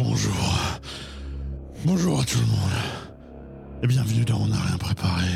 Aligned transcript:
Bonjour. 0.00 0.32
Bonjour 1.84 2.20
à 2.20 2.24
tout 2.24 2.38
le 2.38 2.46
monde. 2.46 2.70
Et 3.82 3.88
bienvenue 3.88 4.24
dans 4.24 4.36
On 4.36 4.46
n'a 4.46 4.56
rien 4.56 4.78
préparé. 4.78 5.26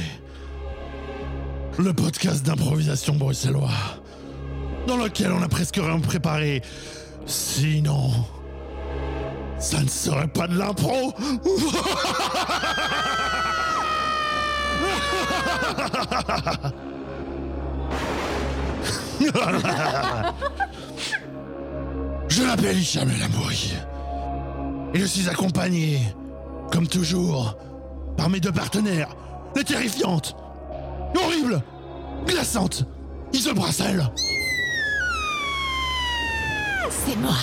Le 1.79 1.93
podcast 1.93 2.47
d'improvisation 2.47 3.15
bruxellois. 3.15 3.73
Dans 4.87 4.99
lequel 4.99 5.33
on 5.33 5.43
a 5.43 5.49
presque 5.49 5.75
rien 5.77 5.99
préparé. 5.99 6.63
Sinon. 7.27 8.13
Ça 9.59 9.83
ne 9.83 9.89
serait 9.89 10.29
pas 10.29 10.47
de 10.47 10.57
l'impro 10.57 11.13
Je 22.29 22.43
m'appelle 22.43 22.79
Hicham 22.79 23.11
El 23.11 23.23
Amouri. 23.25 23.73
Et 24.95 24.99
je 24.99 25.07
suis 25.07 25.29
accompagné, 25.29 26.01
comme 26.71 26.87
toujours, 26.87 27.57
par 28.17 28.29
mes 28.29 28.41
deux 28.41 28.53
partenaires, 28.53 29.17
les 29.57 29.65
terrifiantes, 29.65 30.37
horribles, 31.15 31.63
glaçantes, 32.27 32.85
Ise 33.33 33.49
Brassel. 33.55 34.07
C'est 36.91 37.17
moi. 37.17 37.35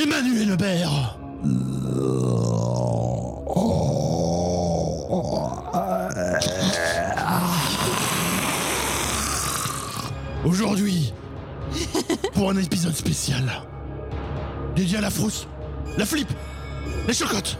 Emmanuel 0.00 0.48
Lebert. 0.50 1.18
Aujourd'hui, 10.44 11.12
pour 12.34 12.50
un 12.50 12.56
épisode 12.58 12.94
spécial, 12.94 13.44
dédié 14.76 14.98
à 14.98 15.00
la 15.00 15.10
frousse, 15.10 15.48
la 15.96 16.04
flip, 16.04 16.28
les 17.08 17.14
chocottes. 17.14 17.58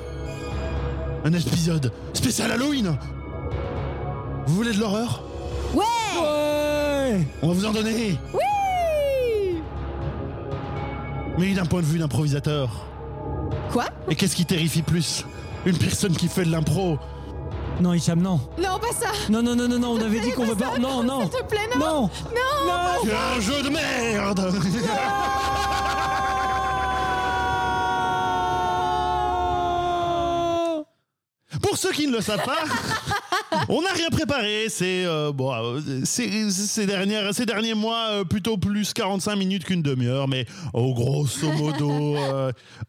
Un 1.25 1.33
épisode 1.33 1.91
spécial 2.13 2.53
Halloween. 2.53 2.97
Vous 4.47 4.55
voulez 4.55 4.73
de 4.73 4.79
l'horreur? 4.79 5.25
Ouais. 5.75 5.83
Ouais. 6.21 7.27
On 7.43 7.49
va 7.49 7.55
vous 7.55 7.65
en 7.65 7.73
donner. 7.73 8.17
Oui. 8.33 9.61
Mais 11.39 11.53
d'un 11.55 11.65
point 11.65 11.81
de 11.81 11.87
vue 11.87 11.99
d'improvisateur. 11.99 12.87
Quoi? 13.73 13.87
Et 14.09 14.15
qu'est-ce 14.15 14.37
qui 14.37 14.45
terrifie 14.45 14.83
plus? 14.83 15.25
Une 15.65 15.77
personne 15.77 16.13
qui 16.15 16.29
fait 16.29 16.45
de 16.45 16.53
l'impro. 16.53 16.99
Non, 17.81 17.93
Hicham, 17.93 18.21
non. 18.21 18.41
Non, 18.59 18.79
pas 18.79 18.93
ça. 18.93 19.11
Non, 19.29 19.43
non, 19.43 19.57
non, 19.57 19.69
non, 19.69 19.79
non, 19.79 19.91
on 19.99 20.01
avait 20.01 20.21
dit 20.21 20.31
qu'on 20.31 20.45
veut 20.45 20.55
pas. 20.55 20.79
Non, 20.79 21.03
non. 21.03 21.23
S'il 21.23 21.31
te 21.31 21.45
plaît, 21.45 21.69
non. 21.75 21.79
Non. 21.79 22.03
Non, 22.03 23.05
C'est 23.05 23.37
un 23.37 23.41
jeu 23.41 23.63
de 23.63 23.69
merde 23.71 24.53
Pour 31.77 31.83
ceux 31.83 31.93
qui 31.93 32.07
ne 32.07 32.13
le 32.13 32.23
savent 32.23 32.43
pas, 32.43 32.65
on 33.69 33.83
n'a 33.83 33.93
rien 33.93 34.09
préparé. 34.09 34.69
C'est 34.71 35.05
euh, 35.05 35.31
bon, 35.31 35.53
euh, 35.53 36.01
ces 36.05 36.87
dernières, 36.87 37.35
ces 37.35 37.45
derniers 37.45 37.75
mois 37.75 38.13
euh, 38.13 38.25
plutôt 38.25 38.57
plus 38.57 38.95
45 38.95 39.37
minutes 39.37 39.65
qu'une 39.67 39.83
demi-heure, 39.83 40.27
mais 40.27 40.47
au 40.73 40.95
grosso 40.95 41.53
modo 41.53 42.17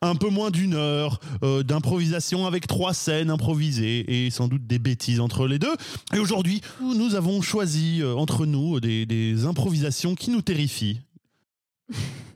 un 0.01 0.15
peu 0.15 0.29
moins 0.29 0.51
d'une 0.51 0.73
heure 0.73 1.19
d'improvisation 1.41 2.47
avec 2.47 2.65
trois 2.65 2.93
scènes 2.93 3.29
improvisées 3.29 4.25
et 4.25 4.29
sans 4.29 4.47
doute 4.47 4.65
des 4.65 4.79
bêtises 4.79 5.19
entre 5.19 5.47
les 5.47 5.59
deux. 5.59 5.75
Et 6.15 6.19
aujourd'hui, 6.19 6.61
nous 6.79 7.15
avons 7.15 7.41
choisi 7.41 8.01
entre 8.15 8.45
nous 8.45 8.79
des, 8.79 9.05
des 9.05 9.43
improvisations 9.43 10.15
qui 10.15 10.29
nous 10.29 10.41
terrifient. 10.41 11.01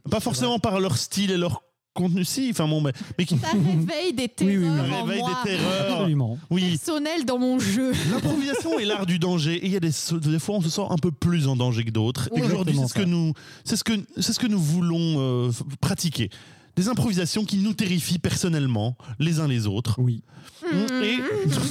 Pas 0.09 0.19
forcément 0.19 0.59
par 0.59 0.81
leur 0.81 0.97
style 0.97 1.31
et 1.31 1.38
leur 1.38 1.63
contenu, 1.94 2.24
si, 2.24 2.50
enfin 2.52 2.68
bon, 2.68 2.81
mais, 2.81 2.94
mais 3.18 3.25
qui 3.25 3.38
Ça 3.38 3.47
réveille 3.52 4.13
des 4.13 4.29
Oui, 4.41 4.57
oui, 4.57 4.57
oui. 4.57 4.63
terreurs 4.63 5.02
en 5.02 5.03
réveillent 5.06 5.19
moi 5.22 5.41
des 5.44 5.50
terreurs. 5.52 5.91
Absolument. 5.97 6.38
Oui, 6.50 6.69
personnelles 6.78 7.25
dans 7.25 7.38
mon 7.38 7.59
jeu. 7.59 7.91
L'improvisation 8.12 8.79
est 8.79 8.85
l'art 8.85 9.06
du 9.06 9.19
danger 9.19 9.56
et 9.56 9.66
il 9.66 9.72
y 9.72 9.75
a 9.75 9.79
des, 9.79 9.91
des 10.22 10.40
fois 10.40 10.56
on 10.56 10.62
se 10.62 10.69
sent 10.69 10.84
un 10.90 10.96
peu 10.97 11.12
plus 11.12 11.47
en 11.47 11.56
danger 11.56 11.84
que 11.84 11.91
d'autres. 11.91 12.30
Et 12.35 12.41
Oui. 12.41 12.47
aujourd'hui 12.47 12.78
c'est 12.80 12.88
ce 12.88 12.94
que 12.94 13.01
nous 13.03 13.34
c'est 13.66 13.75
ce 13.75 13.84
que 13.84 13.94
c'est 14.18 14.34
ce 14.34 14.40
que 14.40 14.47
nous 14.47 14.59
voulons 14.59 15.16
euh, 15.19 15.51
pratiquer. 15.81 16.30
Des 16.78 16.88
improvisations 16.88 17.44
qui 17.44 17.57
nous 17.57 17.74
terrifient 17.74 18.19
personnellement 18.19 18.96
les 19.19 19.41
uns 19.41 19.47
les 19.47 19.68
autres. 19.68 19.96
Oui. 20.00 20.24
Et 20.72 21.18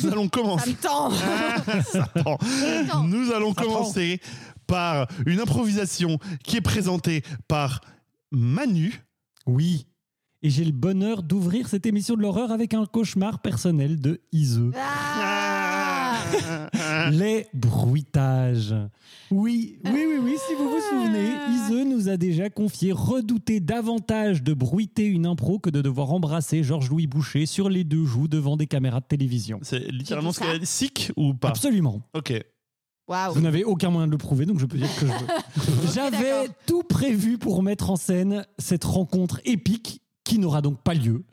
nous 0.03 0.13
allons 0.13 0.25
Ça 0.25 0.29
commencer. 0.31 0.71
me 0.73 0.77
tend 0.77 1.11
Ça 1.83 2.07
prend. 2.15 2.39
Nous 3.07 3.33
allons 3.33 3.55
Ça 3.55 3.63
commencer 3.63 4.21
par 4.67 5.07
une 5.25 5.41
improvisation 5.41 6.19
qui 6.45 6.59
est 6.59 6.61
présentée 6.61 7.23
par 7.49 7.81
Manu. 8.31 9.03
Oui. 9.47 9.87
Et 10.43 10.49
j'ai 10.49 10.65
le 10.65 10.73
bonheur 10.73 11.23
d'ouvrir 11.23 11.69
cette 11.69 11.85
émission 11.85 12.15
de 12.15 12.23
l'horreur 12.23 12.51
avec 12.51 12.73
un 12.73 12.87
cauchemar 12.87 13.41
personnel 13.43 14.01
de 14.01 14.23
Ise. 14.33 14.63
Ah 14.75 16.15
Les 17.13 17.47
bruitages. 17.53 18.75
Oui, 19.31 19.79
oui, 19.85 19.91
oui, 20.09 20.19
oui, 20.23 20.37
si 20.49 20.55
vous 20.55 20.71
vous 20.71 20.81
souvenez, 20.81 21.29
Ise 21.51 21.87
nous 21.87 22.09
a 22.09 22.17
déjà 22.17 22.49
confié 22.49 22.93
redouter 22.93 23.61
davantage 23.61 24.43
de 24.43 24.55
bruiter 24.55 25.05
une 25.05 25.27
impro 25.27 25.59
que 25.59 25.69
de 25.69 25.83
devoir 25.83 26.11
embrasser 26.11 26.63
Georges-Louis 26.63 27.07
Boucher 27.07 27.45
sur 27.45 27.69
les 27.69 27.85
deux 27.85 28.07
joues 28.07 28.29
devant 28.29 28.57
des 28.57 28.67
caméras 28.67 29.01
de 29.01 29.07
télévision. 29.07 29.59
C'est 29.61 29.91
littéralement 29.91 30.33
ce 30.33 30.41
qu'elle 30.41 30.57
a 30.57 30.59
dit. 30.59 30.65
Sick 30.65 31.13
ou 31.17 31.35
pas? 31.35 31.49
Absolument. 31.49 32.01
Ok. 32.15 32.33
Waouh 33.09 33.35
Vous 33.35 33.41
n'avez 33.43 33.65
aucun 33.65 33.91
moyen 33.91 34.07
de 34.07 34.13
le 34.13 34.19
prouver, 34.19 34.47
donc 34.47 34.59
je 34.59 34.65
peux 34.65 34.79
dire 34.79 34.95
que 34.99 35.07
je 35.07 35.13
veux. 35.13 35.89
J'avais 35.95 36.49
tout 36.67 36.83
prévu 36.83 37.37
pour 37.37 37.63
mettre 37.63 37.91
en 37.91 37.97
scène 37.97 38.47
cette 38.59 38.85
rencontre 38.85 39.41
épique 39.45 40.01
qui 40.31 40.39
n'aura 40.39 40.63
donc 40.63 40.81
pas 40.83 40.95
lieu. 40.95 41.25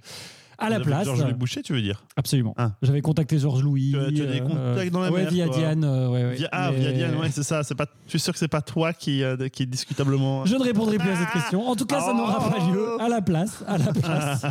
À 0.59 0.69
la 0.71 0.79
place, 0.79 1.05
Georges 1.05 1.23
Louis 1.23 1.33
Boucher, 1.33 1.61
tu 1.61 1.73
veux 1.73 1.81
dire 1.83 2.03
absolument. 2.15 2.55
Ah. 2.57 2.71
J'avais 2.81 3.01
contacté 3.01 3.37
Georges 3.37 3.61
Louis. 3.61 3.91
Tu 3.91 3.99
as- 3.99 4.11
tu 4.11 4.23
as 4.23 4.25
des 4.33 4.39
contacts 4.41 4.91
dans 4.91 5.01
la 5.01 5.11
ouais, 5.11 5.21
mer, 5.21 5.31
via 5.31 5.45
toi. 5.45 5.55
Diane. 5.57 5.83
euh, 5.83 6.09
ouais, 6.09 6.23
ouais. 6.25 6.35
Via- 6.35 6.49
Ah, 6.51 6.71
Mais- 6.71 6.79
via 6.79 6.91
Diane, 6.93 7.15
ouais, 7.17 7.29
c'est 7.29 7.43
ça. 7.43 7.61
C'est 7.61 7.75
pas. 7.75 7.85
Je 8.05 8.09
suis 8.09 8.19
sûr 8.19 8.33
que 8.33 8.39
c'est 8.39 8.47
pas 8.47 8.61
toi 8.61 8.91
qui, 8.91 9.21
euh, 9.23 9.49
qui 9.49 9.61
est 9.61 9.67
discutablement. 9.67 10.45
Je 10.47 10.55
ne 10.55 10.63
répondrai 10.63 10.97
plus 10.97 11.11
à 11.11 11.15
cette 11.15 11.29
question. 11.29 11.67
En 11.69 11.75
tout 11.75 11.85
cas, 11.85 11.99
ça 12.01 12.11
Oh. 12.11 12.17
n'aura 12.17 12.49
pas 12.49 12.57
lieu. 12.71 12.99
À 12.99 13.07
la 13.07 13.21
place, 13.21 13.63
à 13.67 13.77
la 13.77 13.93
place. 13.93 14.45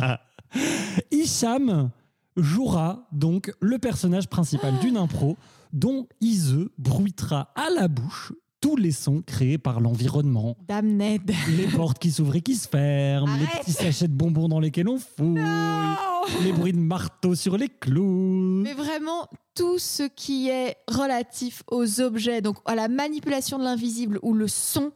Hicham 1.11 1.89
jouera 2.37 3.07
donc 3.11 3.51
le 3.59 3.77
personnage 3.77 4.27
principal 4.29 4.79
d'une 4.79 4.97
impro 4.97 5.37
dont 5.73 6.07
Ise 6.21 6.69
bruitera 6.77 7.51
à 7.55 7.67
la 7.75 7.87
bouche 7.87 8.31
tous 8.61 8.75
les 8.75 8.91
sons 8.91 9.21
créés 9.25 9.57
par 9.57 9.79
l'environnement. 9.79 10.55
Dame 10.67 10.97
Ned 10.97 11.31
Les 11.57 11.67
portes 11.67 11.99
qui 11.99 12.11
s'ouvrent 12.11 12.35
et 12.35 12.41
qui 12.41 12.55
se 12.55 12.67
ferment, 12.67 13.37
les 13.37 13.59
petits 13.59 13.71
sachets 13.71 14.07
de 14.07 14.13
bonbons 14.13 14.47
dans 14.47 14.59
lesquels 14.59 14.89
on 14.89 14.97
fouille, 14.97 15.41
les 16.43 16.51
bruits 16.51 16.73
de 16.73 16.79
marteau 16.79 17.35
sur 17.35 17.57
les 17.57 17.69
clous. 17.69 18.61
Mais 18.63 18.73
vraiment, 18.73 19.27
tout 19.55 19.79
ce 19.79 20.03
qui 20.03 20.49
est 20.49 20.77
relatif 20.87 21.63
aux 21.69 22.01
objets, 22.01 22.41
donc 22.41 22.57
à 22.65 22.75
la 22.75 22.87
manipulation 22.87 23.59
de 23.59 23.63
l'invisible 23.63 24.19
ou 24.21 24.33
le 24.33 24.47
son, 24.47 24.91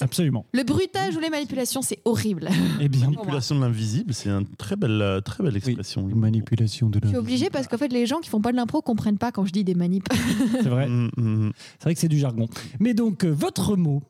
Absolument. 0.00 0.46
le 0.52 0.62
bruitage 0.62 1.16
ou 1.16 1.20
les 1.20 1.30
manipulations, 1.30 1.82
c'est 1.82 1.98
horrible. 2.04 2.48
Eh 2.80 2.88
bien, 2.88 3.10
Manipulation 3.10 3.56
de 3.56 3.60
l'invisible, 3.60 4.14
c'est 4.14 4.28
une 4.30 4.46
très 4.56 4.76
belle, 4.76 5.00
euh, 5.02 5.20
très 5.20 5.42
belle 5.42 5.56
expression. 5.56 6.06
manipulation 6.06 6.88
de 6.88 7.00
Je 7.02 7.08
suis 7.08 7.16
obligée 7.16 7.50
parce 7.50 7.66
qu'en 7.68 7.78
fait, 7.78 7.88
les 7.88 8.06
gens 8.06 8.20
qui 8.20 8.28
font 8.30 8.40
pas 8.40 8.52
de 8.52 8.56
l'impro 8.56 8.82
comprennent 8.82 9.18
pas 9.18 9.32
quand 9.32 9.44
je 9.46 9.52
dis 9.52 9.64
des 9.64 9.74
manips. 9.74 10.08
C'est 10.62 10.68
vrai. 10.68 10.88
Mm, 10.88 11.10
mm. 11.16 11.52
C'est 11.78 11.84
vrai 11.84 11.94
que 11.94 12.00
c'est 12.00 12.08
du 12.08 12.18
jargon. 12.18 12.48
Mais 12.78 12.94
donc, 12.94 13.24
euh, 13.24 13.30
votre 13.30 13.76
mot 13.76 14.02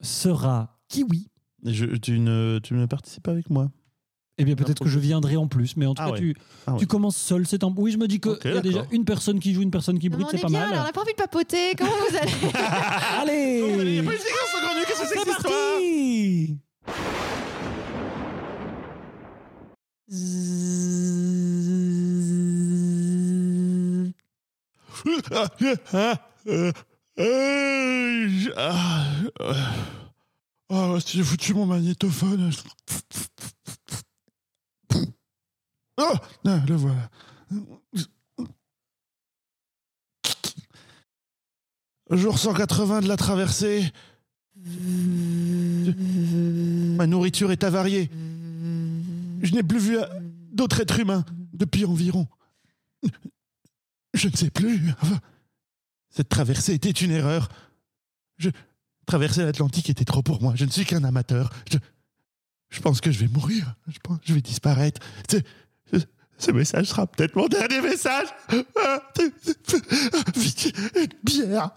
sera 0.00 0.78
kiwi. 0.88 1.28
Je- 1.64 1.96
tu, 1.96 2.18
ne, 2.20 2.58
tu 2.62 2.74
ne 2.74 2.86
participes 2.86 3.22
pas 3.22 3.32
avec 3.32 3.48
moi. 3.50 3.70
Eh 4.36 4.44
bien, 4.44 4.56
peut-être 4.56 4.82
que 4.82 4.88
je 4.90 4.98
viendrai 4.98 5.36
en 5.36 5.46
plus, 5.46 5.76
mais 5.76 5.86
en 5.86 5.94
tout 5.94 6.02
Ah 6.02 6.06
cas, 6.06 6.12
ouais. 6.14 6.18
tu, 6.18 6.36
Ah 6.66 6.72
ouais. 6.72 6.78
tu 6.80 6.86
commences 6.88 7.16
seul. 7.16 7.46
C'est 7.46 7.62
un... 7.62 7.72
Oui, 7.76 7.92
je 7.92 7.98
me 7.98 8.08
dis 8.08 8.18
qu'il 8.18 8.32
Ok, 8.32 8.44
y 8.44 8.48
a 8.48 8.60
déjà 8.60 8.84
une 8.90 9.04
personne 9.04 9.38
qui 9.38 9.54
joue, 9.54 9.62
une 9.62 9.70
personne 9.70 9.98
qui 10.00 10.10
on 10.12 10.28
c'est 10.28 10.38
est 10.38 10.40
pas 10.40 10.48
bien, 10.48 10.58
mal. 10.58 10.68
alors 10.72 10.82
on 10.82 10.86
n'a 10.86 10.92
pas 10.92 11.02
envie 11.02 11.12
de 11.12 11.16
papoter. 11.16 11.74
Comment 11.78 11.92
vous 12.10 12.16
allez 12.16 12.32
Allez 13.20 14.02
Qu'est-ce 14.86 15.00
que 15.02 15.06
c'est 15.06 15.06
C'est 15.06 15.14
que 15.14 15.20
cette 15.20 15.28
histoire? 15.28 15.52
Parti 15.52 16.58
Ah, 30.70 30.96
si 31.04 31.18
j'ai 31.18 31.22
foutu 31.24 31.54
mon 31.54 31.66
magnétophone. 31.66 32.50
Oh, 35.96 36.14
le 36.44 36.74
voilà. 36.74 37.08
Jour 42.10 42.38
180 42.38 43.00
de 43.02 43.08
la 43.08 43.16
traversée. 43.16 43.92
Ma 46.96 47.06
nourriture 47.06 47.52
est 47.52 47.64
avariée. 47.64 48.10
Je 49.42 49.52
n'ai 49.52 49.62
plus 49.62 49.78
vu 49.78 49.98
d'autres 50.52 50.80
êtres 50.80 51.00
humains 51.00 51.24
depuis 51.52 51.84
environ. 51.84 52.26
Je 54.14 54.28
ne 54.28 54.36
sais 54.36 54.50
plus. 54.50 54.80
Cette 56.10 56.28
traversée 56.28 56.74
était 56.74 56.90
une 56.90 57.10
erreur. 57.10 57.48
Je 58.38 58.50
traverser 59.06 59.44
l'Atlantique 59.44 59.90
était 59.90 60.04
trop 60.04 60.22
pour 60.22 60.40
moi. 60.40 60.54
Je 60.56 60.64
ne 60.64 60.70
suis 60.70 60.84
qu'un 60.84 61.04
amateur. 61.04 61.50
Je, 62.70 62.80
pense 62.80 63.00
que 63.00 63.10
je 63.10 63.20
vais 63.20 63.28
mourir. 63.28 63.74
Je 63.88 63.98
pense 64.02 64.18
je 64.24 64.34
vais 64.34 64.40
disparaître. 64.40 65.00
Ce- 65.92 66.50
message 66.52 66.86
sera 66.86 67.06
peut-être 67.06 67.36
mon 67.36 67.48
dernier 67.48 67.80
message. 67.80 68.28
Ah, 68.76 69.00
une 70.96 71.08
bière. 71.22 71.70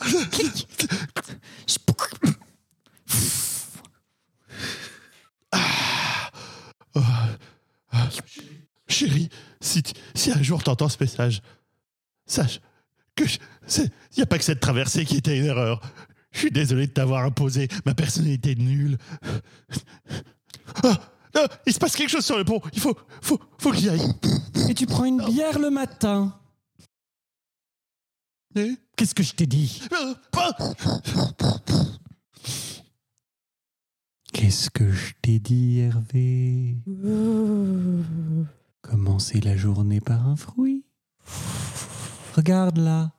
Ah. 6.94 8.10
Chérie, 8.88 9.30
si, 9.62 9.84
si 10.16 10.32
un 10.32 10.42
jour 10.42 10.64
t'entends 10.64 10.90
ce 10.90 10.98
message, 11.00 11.42
sache 12.26 12.60
que 13.16 13.24
il 13.78 13.90
n'y 14.18 14.24
a 14.24 14.26
pas 14.26 14.38
que 14.38 14.44
cette 14.44 14.60
traversée 14.60 15.06
qui 15.06 15.18
était 15.18 15.38
une 15.38 15.46
erreur. 15.46 15.82
Je 16.32 16.40
suis 16.40 16.52
désolé 16.52 16.88
de 16.88 16.92
t'avoir 16.92 17.24
imposé 17.26 17.68
ma 17.86 17.94
personnalité 17.94 18.56
nulle. 18.56 18.98
Ah, 20.84 21.00
il 21.66 21.74
se 21.74 21.80
passe 21.80 21.96
quelque 21.96 22.10
chose 22.10 22.26
sur 22.26 22.38
le 22.38 22.46
pont. 22.46 22.62
Il 22.74 22.80
faut, 22.80 22.96
faut, 23.22 23.40
faut 23.58 23.72
que 23.72 23.78
j'y 23.78 23.90
aille. 23.90 24.14
Et 24.70 24.74
tu 24.74 24.86
prends 24.86 25.06
une 25.06 25.24
bière 25.26 25.60
le 25.60 25.70
matin. 25.70 26.38
Eh 28.56 28.76
Qu'est-ce 28.96 29.14
que 29.14 29.24
je 29.24 29.34
t'ai 29.34 29.46
dit? 29.46 29.84
Euh, 29.94 30.16
ah, 30.36 30.52
Qu'est-ce 34.34 34.70
que 34.72 34.92
je 34.92 35.14
t'ai 35.22 35.40
dit, 35.40 35.80
Hervé? 35.80 36.78
Commencer 38.82 39.40
la 39.42 39.56
journée 39.56 40.02
par 40.02 40.28
un 40.28 40.36
fruit. 40.36 40.84
Regarde 42.36 42.78
là. 42.78 43.12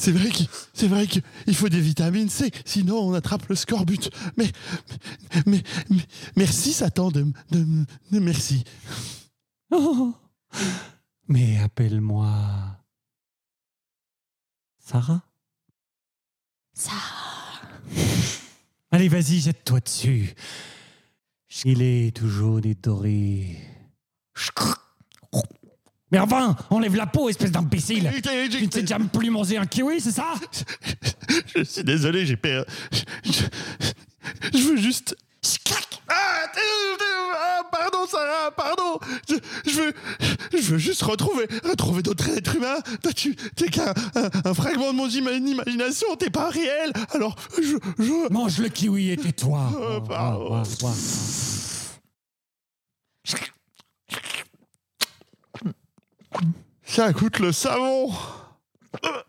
C'est 0.00 0.12
vrai 0.12 0.30
qu'il 0.30 0.48
c'est 0.72 0.88
vrai 0.88 1.06
qu'il 1.06 1.54
faut 1.54 1.68
des 1.68 1.78
vitamines 1.82 2.30
C, 2.30 2.50
sinon 2.64 3.00
on 3.00 3.12
attrape 3.12 3.46
le 3.48 3.54
scorbut. 3.54 4.08
Mais, 4.38 4.50
mais, 5.44 5.62
mais- 5.90 6.06
merci 6.36 6.72
Satan 6.72 7.10
de, 7.10 7.26
de, 7.50 7.84
de 8.10 8.18
merci. 8.18 8.64
Oh. 9.70 10.14
Mais 11.28 11.58
appelle-moi 11.58 12.26
Sarah. 14.78 15.22
Ça. 16.72 16.92
Allez, 18.90 19.08
vas-y, 19.08 19.40
jette-toi 19.40 19.80
dessus. 19.80 20.34
Il 21.66 21.82
est 21.82 22.16
tout 22.16 22.28
jaune 22.28 22.64
et 22.64 22.74
doré. 22.74 23.58
Mais 26.10 26.18
enfin, 26.18 26.56
enlève 26.70 26.96
la 26.96 27.06
peau, 27.06 27.28
espèce 27.28 27.52
d'imbécile 27.52 28.10
Tu 28.22 28.66
ne 28.66 28.70
sais 28.70 28.86
jamais 28.86 29.06
plus 29.06 29.30
manger 29.30 29.58
un 29.58 29.66
kiwi, 29.66 30.00
c'est 30.00 30.10
ça? 30.12 30.34
Je 31.54 31.62
suis 31.62 31.84
désolé, 31.84 32.26
j'ai 32.26 32.36
peur. 32.36 32.64
Je, 34.52 34.58
veux 34.58 34.76
juste. 34.76 35.16
Ah, 36.08 36.46
ah, 36.48 37.62
pardon 37.70 38.06
Sarah, 38.08 38.50
pardon. 38.50 38.98
Je, 39.28 39.36
je 39.70 39.76
veux, 39.76 39.92
je 40.52 40.72
veux 40.72 40.78
juste 40.78 41.02
retrouver, 41.02 41.46
retrouver 41.64 42.02
d'autres 42.02 42.28
êtres 42.36 42.56
humains. 42.56 42.80
Toi, 43.02 43.12
tu, 43.12 43.36
t'es 43.54 43.68
qu'un 43.68 43.94
un, 44.14 44.30
un 44.44 44.54
fragment 44.54 44.92
de 44.92 44.96
mon 44.96 45.08
ima- 45.08 45.36
imagination. 45.36 46.16
T'es 46.16 46.30
pas 46.30 46.50
réel. 46.50 46.92
Alors, 47.10 47.36
je, 47.56 47.76
je. 47.98 48.32
Mange 48.32 48.58
le 48.58 48.68
kiwi 48.68 49.10
et 49.10 49.16
tais-toi. 49.16 49.70
Oh. 49.72 50.00
Oh, 50.10 50.52
oh, 50.52 50.62
oh, 50.82 50.90
Ça 56.84 57.12
goûte 57.12 57.38
le 57.38 57.52
savon. 57.52 58.12
Euh, 59.04 59.22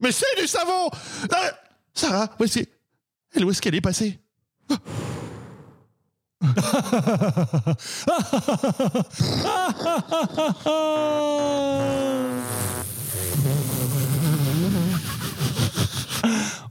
Mais 0.00 0.12
c'est 0.12 0.40
du 0.40 0.46
savon. 0.46 0.90
Ah, 1.32 1.50
Sarah, 1.94 2.30
où 2.38 2.44
est-ce 2.44 3.60
qu'elle 3.62 3.74
est 3.74 3.80
passée? 3.80 4.18
Oh. 4.70 4.76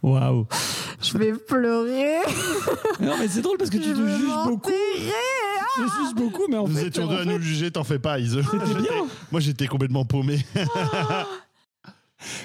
Waouh. 0.01 0.47
Je 1.11 1.17
vais 1.17 1.33
pleurer. 1.33 2.17
Non, 2.99 3.13
mais 3.19 3.27
c'est 3.27 3.41
drôle 3.41 3.57
parce 3.57 3.69
que 3.69 3.77
tu 3.77 3.83
Je 3.89 3.89
te 3.93 4.07
juges 4.07 4.45
beaucoup. 4.45 4.71
Tu 4.71 5.81
te 5.81 6.03
juges 6.03 6.15
beaucoup, 6.15 6.43
mais 6.49 6.57
en 6.57 6.67
Nous 6.67 6.75
fait. 6.75 6.87
étions 6.87 7.03
en 7.03 7.07
deux 7.07 7.15
à 7.15 7.17
fait- 7.19 7.25
nous 7.25 7.41
juger, 7.41 7.69
t'en 7.71 7.83
fais 7.83 7.99
pas, 7.99 8.19
Ise. 8.19 8.39
C'était 8.49 8.73
bien. 8.81 9.05
Moi, 9.31 9.41
j'étais 9.41 9.67
complètement 9.67 10.05
paumé. 10.05 10.39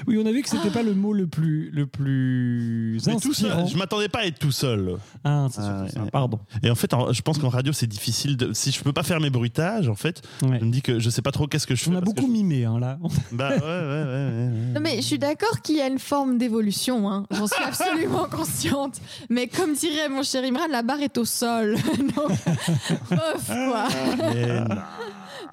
Oui, 0.07 0.19
on 0.23 0.27
a 0.27 0.33
vu 0.33 0.43
que 0.43 0.49
c'était 0.49 0.71
pas 0.71 0.83
le 0.83 0.95
mot 0.95 1.13
le 1.13 1.27
plus, 1.27 1.71
le 1.73 1.87
plus 1.87 3.01
Mais 3.07 3.15
tout 3.17 3.33
seul, 3.33 3.51
inspirant. 3.51 3.67
je 3.67 3.77
m'attendais 3.77 4.09
pas 4.09 4.21
à 4.21 4.25
être 4.27 4.39
tout 4.39 4.53
seul. 4.53 4.97
Ah, 5.25 5.47
c'est 5.51 5.61
Ah, 5.61 5.65
surtout 5.65 5.83
ouais, 5.85 5.89
ça. 5.91 6.03
ouais. 6.05 6.11
Pardon. 6.11 6.39
Et 6.63 6.71
en 6.71 6.75
fait, 6.75 6.93
en- 6.95 7.13
je 7.13 7.23
pense 7.23 7.39
qu'en 7.39 7.49
radio, 7.49 7.73
c'est 7.73 7.87
difficile. 7.87 8.37
De, 8.37 8.53
si 8.53 8.71
je 8.73 8.83
peux 8.83 8.93
pas 8.93 9.03
faire 9.03 9.21
mes 9.21 9.31
bruitages, 9.31 9.89
en 9.89 9.95
fait, 9.95 10.23
Ouais. 10.43 10.59
je 10.61 10.65
me 10.65 10.71
dis 10.71 10.83
que 10.83 10.99
je 10.99 11.11
sais 11.11 11.23
pas 11.23 11.33
trop 11.33 11.47
qu'est-ce 11.47 11.67
que 11.67 11.75
je 11.75 11.85
fais. 11.85 11.91
On 11.91 11.97
a 11.97 12.01
parce 12.01 12.15
beaucoup 12.15 12.27
mimé 12.31 12.65
hein, 12.65 12.79
là. 12.81 12.99
je- 13.03 13.37
Bah 13.37 13.51
ouais, 13.51 13.57
ouais, 13.57 13.61
ouais. 13.61 14.05
ouais, 14.05 14.31
ouais. 14.33 14.51
Non 14.75 14.81
mais 14.81 14.97
je 14.97 15.03
suis 15.07 15.19
d'accord 15.19 15.61
qu'il 15.63 15.77
y 15.77 15.81
a 15.81 15.87
une 15.89 15.99
forme 15.99 16.39
d'évolution, 16.39 17.11
hein. 17.11 17.27
j'en 17.31 17.47
suis 17.47 17.63
absolument 17.65 18.25
consciente. 18.31 19.01
Mais 19.29 19.47
comme 19.47 19.75
dirait 19.75 20.09
mon 20.09 20.23
cher 20.23 20.43
Imran, 20.45 20.67
la 20.71 20.83
barre 20.83 21.01
est 21.01 21.17
au 21.19 21.25
sol. 21.25 21.77
Donc, 22.17 22.31
off, 23.11 23.47
quoi. 23.47 23.89
Mais 24.33 24.61
non. 24.61 24.77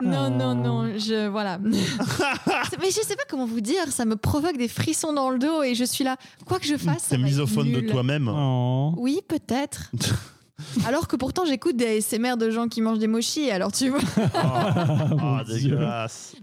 Non, 0.01 0.29
non, 0.29 0.51
Oh. 0.51 0.53
non, 0.53 0.97
je 0.97 1.27
voilà. 1.27 1.57
mais 2.79 2.88
je 2.91 3.01
sais 3.03 3.15
pas 3.15 3.23
comment 3.29 3.45
vous 3.45 3.61
dire, 3.61 3.88
ça 3.89 4.05
me 4.05 4.15
provoque 4.15 4.57
des 4.57 4.67
frissons 4.67 5.13
dans 5.13 5.29
le 5.29 5.39
dos 5.39 5.63
et 5.63 5.75
je 5.75 5.83
suis 5.83 6.03
là, 6.03 6.17
quoi 6.45 6.59
que 6.59 6.65
je 6.65 6.77
fasse. 6.77 7.03
ça 7.03 7.15
T'es 7.15 7.21
misophone 7.21 7.71
de 7.71 7.81
toi-même. 7.81 8.27
Oh. 8.29 8.94
Oui, 8.97 9.19
peut-être. 9.27 9.91
Alors 10.88 11.07
que 11.07 11.15
pourtant 11.15 11.45
j'écoute 11.45 11.75
des 11.77 12.01
SMR 12.01 12.35
de 12.38 12.49
gens 12.49 12.67
qui 12.67 12.81
mangent 12.81 12.97
des 12.99 13.07
mochis, 13.07 13.51
alors 13.51 13.71
tu 13.71 13.89
vois. 13.89 13.99
Ah, 14.33 15.07
Mon 15.17 15.44
Dieu. 15.44 15.53
dégueulasse. 15.61 16.35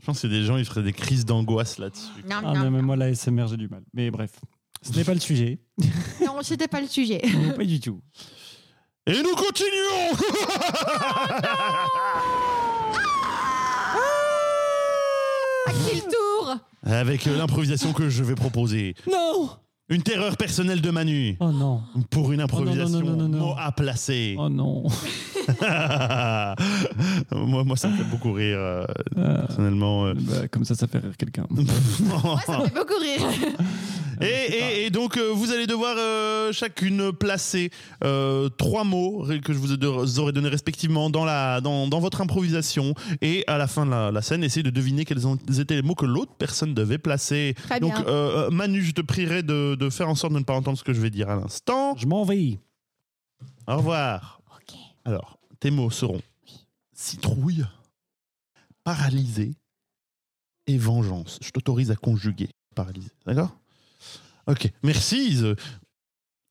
Je 0.00 0.06
pense 0.06 0.22
que 0.22 0.26
des 0.26 0.42
gens, 0.42 0.56
ils 0.56 0.64
feraient 0.64 0.82
des 0.82 0.92
crises 0.92 1.24
d'angoisse 1.24 1.78
là-dessus. 1.78 2.06
Non, 2.28 2.36
Ah 2.44 2.52
non, 2.54 2.70
mais 2.70 2.82
moi, 2.82 2.96
la 2.96 3.14
SMR, 3.14 3.46
j'ai 3.48 3.56
du 3.56 3.68
mal. 3.68 3.82
Mais 3.94 4.10
bref, 4.10 4.32
ce 4.82 4.92
n'est 4.96 5.04
pas 5.04 5.14
le 5.14 5.20
sujet. 5.20 5.60
non, 6.24 6.38
c'était 6.42 6.68
pas 6.68 6.80
le 6.80 6.86
sujet. 6.88 7.20
Non, 7.34 7.52
pas 7.52 7.64
du 7.64 7.78
tout. 7.80 8.00
Et 9.06 9.22
nous 9.22 9.34
continuons 9.34 10.16
À 15.66 15.72
qui 15.72 15.96
le 15.96 16.02
tour 16.02 16.56
Avec 16.82 17.26
euh, 17.26 17.36
l'improvisation 17.36 17.92
que 17.92 18.08
je 18.08 18.22
vais 18.24 18.34
proposer. 18.34 18.94
Non 19.10 19.50
Une 19.88 20.02
terreur 20.02 20.36
personnelle 20.36 20.80
de 20.80 20.90
Manu. 20.90 21.36
Oh 21.40 21.50
non. 21.52 21.82
Pour 22.10 22.32
une 22.32 22.38
non, 22.40 22.46
non, 22.46 22.54
improvisation, 22.60 23.00
non, 23.00 23.16
non, 23.16 23.28
non. 23.28 23.38
mot 23.48 23.54
à 23.58 23.72
placer. 23.72 24.36
Oh 24.38 24.48
non. 24.48 24.84
moi, 27.32 27.64
moi, 27.64 27.76
ça 27.76 27.88
me 27.88 27.96
fait 27.96 28.04
beaucoup 28.04 28.32
rire, 28.32 28.58
euh, 28.58 28.84
Euh, 29.18 29.40
personnellement. 29.46 30.06
euh. 30.06 30.14
bah, 30.16 30.48
comme 30.48 30.64
ça, 30.64 30.74
ça 30.74 30.86
fait 30.86 30.98
rire 30.98 31.16
quelqu'un. 31.18 31.46
Moi, 31.50 32.40
ça 32.46 32.58
me 32.58 32.64
fait 32.66 32.74
beaucoup 32.74 32.94
rire. 33.00 33.26
et, 34.20 34.26
et- 34.26 34.84
et 34.86 34.90
donc, 34.90 35.16
euh, 35.16 35.30
vous 35.32 35.50
allez 35.52 35.66
devoir 35.66 35.94
euh, 35.98 36.52
chacune 36.52 37.12
placer 37.12 37.70
euh, 38.04 38.48
trois 38.48 38.84
mots 38.84 39.26
que 39.44 39.52
je 39.52 39.58
vous 39.58 39.72
ai 39.72 39.76
de- 39.76 39.86
vous 39.86 40.18
aurai 40.18 40.32
donné 40.32 40.48
respectivement 40.48 41.10
dans, 41.10 41.24
la, 41.24 41.60
dans, 41.60 41.86
dans 41.88 42.00
votre 42.00 42.20
improvisation. 42.20 42.94
Et 43.20 43.44
à 43.46 43.58
la 43.58 43.66
fin 43.66 43.86
de 43.86 43.90
la, 43.90 44.10
la 44.10 44.22
scène, 44.22 44.44
essayez 44.44 44.62
de 44.62 44.70
deviner 44.70 45.04
quels 45.04 45.26
ont- 45.26 45.38
étaient 45.58 45.76
les 45.76 45.82
mots 45.82 45.94
que 45.94 46.06
l'autre 46.06 46.32
personne 46.38 46.74
devait 46.74 46.98
placer. 46.98 47.54
Très 47.64 47.80
donc, 47.80 47.94
bien. 47.94 48.50
Manu, 48.50 48.82
je 48.82 48.92
te 48.92 49.00
prierai 49.00 49.42
de, 49.42 49.74
de 49.74 49.90
faire 49.90 50.08
en 50.08 50.14
sorte 50.14 50.32
de 50.32 50.38
ne 50.38 50.44
pas 50.44 50.54
entendre 50.54 50.78
ce 50.78 50.84
que 50.84 50.92
je 50.92 51.00
vais 51.00 51.10
dire 51.10 51.30
à 51.30 51.36
l'instant. 51.36 51.94
Je 51.96 52.06
m'en 52.06 52.24
vais. 52.24 52.58
Au 53.66 53.76
revoir. 53.76 54.40
Ok. 54.56 54.74
Alors, 55.04 55.38
tes 55.60 55.70
mots 55.70 55.90
seront 55.90 56.20
citrouille, 56.92 57.64
paralysé 58.84 59.52
et 60.66 60.76
vengeance. 60.78 61.38
Je 61.42 61.50
t'autorise 61.50 61.90
à 61.90 61.96
conjuguer 61.96 62.50
paralysé. 62.74 63.10
D'accord? 63.26 63.56
Ok. 64.50 64.70
Merci, 64.82 65.28
Ise. 65.28 65.54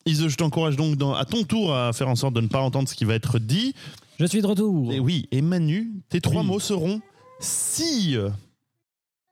Ise, 0.05 0.27
je 0.27 0.35
t'encourage 0.37 0.75
donc 0.75 0.95
dans- 0.95 1.13
à 1.13 1.25
ton 1.25 1.43
tour 1.43 1.75
à 1.75 1.91
faire 1.93 2.07
en 2.07 2.15
sorte 2.15 2.33
de 2.33 2.41
ne 2.41 2.47
pas 2.47 2.59
entendre 2.61 2.87
ce 2.87 2.95
qui 2.95 3.05
va 3.05 3.13
être 3.15 3.39
dit. 3.39 3.73
Je 4.19 4.25
suis 4.25 4.41
de 4.41 4.47
retour. 4.47 4.91
Et 4.91 4.99
oui, 4.99 5.27
et 5.31 5.41
Manu, 5.41 5.91
tes 6.09 6.21
trois 6.21 6.41
Oui. 6.41 6.47
mots 6.47 6.59
seront 6.59 7.01
si, 7.39 8.15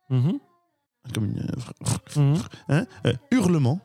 Mhm. 0.10 0.40
comme 1.14 1.26
une, 1.26 1.48
Mhm. 2.16 2.36
hein, 2.70 2.86
euh, 3.06 3.14
hurlement 3.32 3.80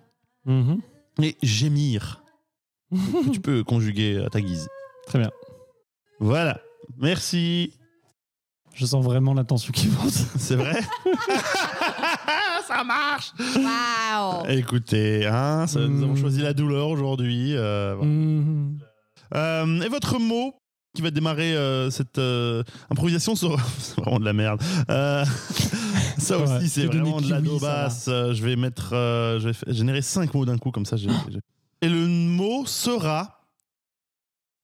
Mhm. 0.45 0.81
et 1.23 1.37
gémir. 1.43 2.19
que 2.91 2.91
tu 3.33 3.41
peux 3.41 3.65
conjuguer 3.65 4.23
à 4.23 4.29
ta 4.29 4.41
guise. 4.43 4.69
Très 5.07 5.19
bien. 5.19 5.31
Voilà. 6.21 6.61
Merci. 6.99 7.73
Je 8.75 8.87
sens 8.87 9.05
vraiment 9.05 9.35
la 9.35 9.45
tension 9.45 9.73
qui 9.73 9.89
monte. 9.89 10.11
C'est 10.39 10.57
vrai 10.57 10.81
Ça 12.67 12.85
marche 12.85 13.33
Waouh. 13.57 14.47
Écoutez, 14.49 15.27
hein, 15.27 15.67
ça- 15.67 15.81
nous 15.81 16.03
avons 16.05 16.15
Mm. 16.15 16.17
choisi 16.19 16.41
la 16.41 16.53
douleur 16.55 16.89
aujourd'hui. 16.89 17.55
euh, 17.55 17.95
voilà. 17.97 18.11
Mhm. 18.11 18.79
Euh, 19.35 19.81
et 19.83 19.89
votre 19.89 20.19
mot 20.19 20.55
qui 20.95 21.03
va 21.03 21.11
démarrer 21.11 21.55
euh, 21.57 21.91
cette 21.91 22.19
euh, 22.19 22.63
improvisation 22.91 23.35
sera... 23.35 23.57
C'est 23.79 23.97
vraiment 24.01 24.21
de 24.21 24.25
la 24.25 24.33
merde. 24.33 24.63
Euh, 24.91 25.25
Ça 26.19 26.39
Ouais, 26.39 26.45
aussi, 26.59 26.69
c'est 26.69 26.85
vraiment 26.87 27.21
de 27.21 27.29
la 27.31 27.39
kiwi, 27.39 27.49
ça 27.49 27.55
daubasse. 27.55 28.09
Euh, 28.09 28.33
Je 28.35 28.43
vais 28.45 28.57
mettre. 28.57 28.91
euh, 28.93 29.41
je 29.41 29.49
vais 29.49 29.55
générer 29.75 30.03
cinq 30.03 30.33
mots 30.35 30.45
d'un 30.45 30.59
coup, 30.59 30.71
comme 30.71 30.85
ça. 30.87 30.97
j'ai- 30.97 31.09
Et 31.81 31.89
le 31.89 32.07
mot 32.07 32.65
sera 32.67 33.41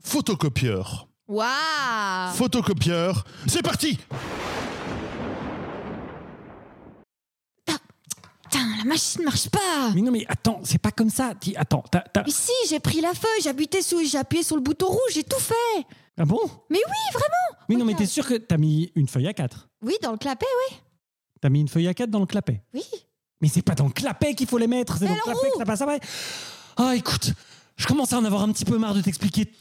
photocopieur. 0.05 1.08
Waouh 1.29 2.33
Photocopieur. 2.35 3.25
C'est 3.47 3.63
parti 3.63 3.99
Putain, 8.43 8.67
la 8.79 8.85
machine 8.85 9.25
marche 9.25 9.51
pas 9.51 9.91
Mais 9.95 10.01
non, 10.01 10.11
mais 10.11 10.25
attends, 10.29 10.61
c'est 10.65 10.79
pas 10.79 10.91
comme 10.91 11.11
ça. 11.11 11.35
Dis- 11.39 11.55
Attends, 11.57 11.85
t'as- 11.91 12.01
t'as- 12.01 12.23
Mais 12.25 12.31
si, 12.33 12.53
j'ai 12.71 12.81
pris 12.81 13.01
la 13.03 13.13
feuille, 13.13 13.43
j'ai 13.43 13.51
appuyé, 13.51 13.83
sous, 13.83 14.03
j'ai 14.07 14.17
appuyé 14.19 14.43
sur 14.43 14.57
le 14.57 14.63
bouton 14.63 14.87
rouge, 14.87 15.13
j'ai 15.13 15.23
tout 15.25 15.39
fait 15.39 15.85
Ah 16.17 16.25
bon? 16.25 16.41
Mais 16.71 16.79
oui, 16.79 17.13
vraiment 17.13 17.59
Mais 17.69 17.77
non, 17.77 17.85
mais 17.85 17.95
t'es 17.95 18.07
sûr 18.07 18.27
que 18.27 18.35
t'as 18.35 18.57
mis 18.57 18.91
une 18.95 19.07
feuille 19.07 19.29
à 19.29 19.35
4 19.35 19.69
Oui, 19.83 19.95
dans 20.03 20.13
le 20.13 20.19
clapet, 20.19 20.47
oui. 20.71 20.77
T'as 21.43 21.51
mis 21.51 21.61
une 21.61 21.69
feuille 21.69 21.89
à 21.89 21.95
4 21.95 22.11
dans 22.11 22.21
le 22.21 22.27
clapet? 22.27 22.63
Oui. 22.73 22.83
Mais 23.43 23.49
c'est 23.49 23.63
pas 23.63 23.75
dans 23.75 23.85
le 23.87 23.93
clapet 23.93 24.35
qu'il 24.35 24.47
faut 24.49 24.59
les 24.59 24.67
mettre, 24.67 24.97
c'est 24.97 25.05
dans 25.05 25.11
le 25.15 25.21
alors 25.21 25.25
clapet 25.25 25.49
où 25.49 25.53
que 25.53 25.59
ça 25.59 25.65
passe 25.67 25.83
après. 25.83 26.01
Ah, 26.79 26.97
écoute, 26.97 27.33
je 27.77 27.87
commence 27.87 28.13
à 28.15 28.19
en 28.19 28.25
avoir 28.25 28.43
un 28.43 28.51
petit 28.53 28.65
peu 28.65 28.79
marre 28.79 28.95
de 28.95 29.03
t'expliquer. 29.03 29.53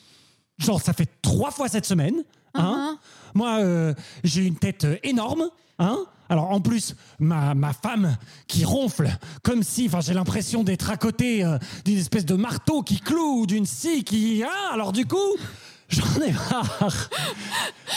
Genre, 0.57 0.81
ça 0.81 0.93
fait 0.93 1.09
trois 1.21 1.51
fois 1.51 1.67
cette 1.67 1.85
semaine. 1.85 2.23
Hein 2.53 2.97
Uh-huh. 2.97 2.97
Moi, 3.35 3.59
euh, 3.59 3.93
j'ai 4.23 4.43
une 4.45 4.57
tête 4.57 4.85
euh, 4.85 4.97
énorme. 5.03 5.49
Hein 5.79 6.05
alors 6.29 6.51
en 6.51 6.59
plus, 6.59 6.95
ma, 7.19 7.53
ma 7.53 7.71
femme 7.73 8.17
qui 8.47 8.65
ronfle, 8.65 9.09
comme 9.43 9.63
si, 9.63 9.85
enfin 9.87 10.01
j'ai 10.01 10.13
l'impression 10.13 10.63
d'être 10.63 10.89
à 10.89 10.97
côté 10.97 11.43
euh, 11.43 11.57
d'une 11.85 11.97
espèce 11.99 12.25
de 12.25 12.35
marteau 12.35 12.81
qui 12.81 12.99
cloue, 12.99 13.41
ou 13.41 13.45
d'une 13.45 13.65
scie 13.65 14.03
qui... 14.03 14.43
Hein 14.43 14.69
alors 14.73 14.91
du 14.91 15.05
coup, 15.05 15.37
j'en 15.89 16.21
ai 16.21 16.31
marre. 16.33 17.09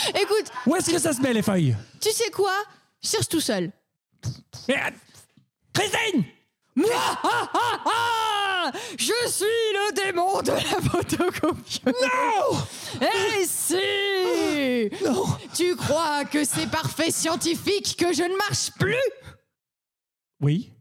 Écoute, 0.09 0.51
Où 0.65 0.75
est-ce 0.75 0.91
que 0.91 0.99
ça 0.99 1.13
se 1.13 1.21
met 1.21 1.33
les 1.33 1.41
feuilles? 1.41 1.75
Tu 1.99 2.11
sais 2.11 2.31
quoi? 2.31 2.53
Cherche 3.01 3.27
tout 3.27 3.41
seul. 3.41 3.71
Euh, 4.69 4.73
Christine 5.73 6.23
Ah, 6.79 7.17
ah, 7.23 7.49
ah, 7.53 7.79
ah 7.85 8.40
Je 8.97 9.29
suis 9.29 9.45
le 9.45 9.93
démon 9.93 10.41
de 10.41 10.51
la 10.51 10.81
photocopieuse. 10.89 11.81
Non! 11.85 12.57
Eh 13.01 13.45
si! 13.45 14.89
Non! 15.03 15.25
Tu 15.55 15.75
crois 15.75 16.25
que 16.25 16.43
c'est 16.43 16.69
parfait 16.69 17.11
scientifique 17.11 17.95
que 17.97 18.13
je 18.13 18.23
ne 18.23 18.35
marche 18.37 18.71
plus? 18.79 18.95
Oui. 20.41 20.71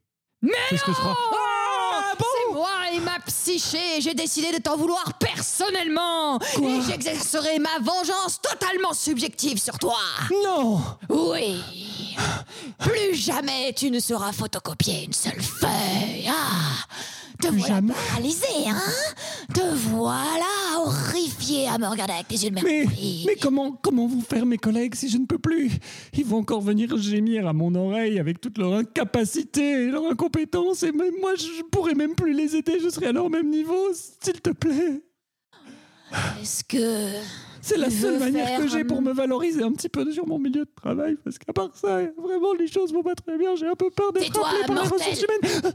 Mais 0.42 0.50
Qu'est-ce 0.70 0.84
que 0.84 0.92
je 0.92 0.96
crois. 0.96 1.16
Ah, 1.32 2.14
bon! 2.18 2.24
C'est 2.48 2.54
moi 2.54 2.70
et 2.94 3.00
ma 3.00 3.18
psyché 3.20 3.98
et 3.98 4.00
j'ai 4.00 4.14
décidé 4.14 4.52
de 4.52 4.58
t'en 4.58 4.76
vouloir 4.76 5.14
personnellement. 5.18 6.38
Quoi? 6.38 6.68
Et 6.68 6.80
j'exercerai 6.82 7.58
ma 7.58 7.78
vengeance 7.80 8.40
totalement 8.40 8.94
subjective 8.94 9.58
sur 9.58 9.78
toi. 9.78 9.98
Non! 10.44 10.80
Oui 11.08 11.62
Plus 12.78 13.14
jamais 13.14 13.72
tu 13.74 13.90
ne 13.90 14.00
sauras 14.00 14.32
photocopier 14.32 15.04
une 15.06 15.12
seule 15.12 15.40
feuille 15.40 16.28
Ah 16.28 16.86
Te 17.40 17.48
Plus 17.48 17.58
voilà 17.58 17.74
jamais. 17.76 17.92
paralysé, 17.92 18.46
hein? 18.68 18.80
Te 19.54 19.60
voilà 19.88 20.44
horrifié 20.78 21.66
à 21.68 21.78
me 21.78 21.86
regarder 21.86 22.12
avec 22.14 22.28
tes 22.28 22.36
yeux 22.36 22.50
de 22.50 22.54
Mais, 22.54 22.62
merveille. 22.84 23.24
mais 23.26 23.36
comment, 23.36 23.72
comment 23.82 24.06
vont 24.06 24.20
faire 24.22 24.46
mes 24.46 24.56
collègues 24.58 24.94
si 24.94 25.08
je 25.08 25.18
ne 25.18 25.26
peux 25.26 25.38
plus? 25.38 25.70
Ils 26.16 26.24
vont 26.24 26.38
encore 26.38 26.60
venir 26.60 26.96
gémir 26.96 27.46
à 27.48 27.52
mon 27.52 27.74
oreille 27.74 28.18
avec 28.18 28.40
toute 28.40 28.58
leur 28.58 28.74
incapacité 28.74 29.62
et 29.72 29.86
leur 29.86 30.04
incompétence 30.10 30.82
et 30.82 30.92
même 30.92 31.14
moi 31.20 31.32
je 31.36 31.62
pourrais 31.70 31.94
même 31.94 32.14
plus 32.14 32.32
les 32.34 32.56
aider, 32.56 32.78
je 32.82 32.88
serais 32.88 33.06
à 33.06 33.12
leur 33.12 33.28
même 33.30 33.50
niveau, 33.50 33.88
s'il 33.94 34.40
te 34.40 34.50
plaît. 34.50 35.02
Est-ce 36.40 36.64
que... 36.64 37.10
C'est 37.62 37.76
la 37.76 37.90
seule 37.90 38.18
manière 38.18 38.58
que 38.58 38.66
j'ai 38.68 38.84
pour 38.84 39.02
me 39.02 39.12
valoriser 39.12 39.62
un 39.62 39.72
petit 39.72 39.90
peu 39.90 40.10
sur 40.10 40.26
mon 40.26 40.38
milieu 40.38 40.64
de 40.64 40.70
travail 40.74 41.16
parce 41.22 41.38
qu'à 41.38 41.52
part 41.52 41.68
ça, 41.74 42.00
vraiment 42.16 42.54
les 42.58 42.66
choses 42.66 42.90
vont 42.90 43.02
pas 43.02 43.14
très 43.14 43.36
bien, 43.36 43.54
j'ai 43.54 43.66
un 43.66 43.74
peu 43.74 43.90
peur 43.90 44.12
d'être 44.14 44.42
appelé 44.42 44.64
par 44.66 44.76
les 44.82 44.88
ressources 44.88 45.22
humaines. 45.22 45.72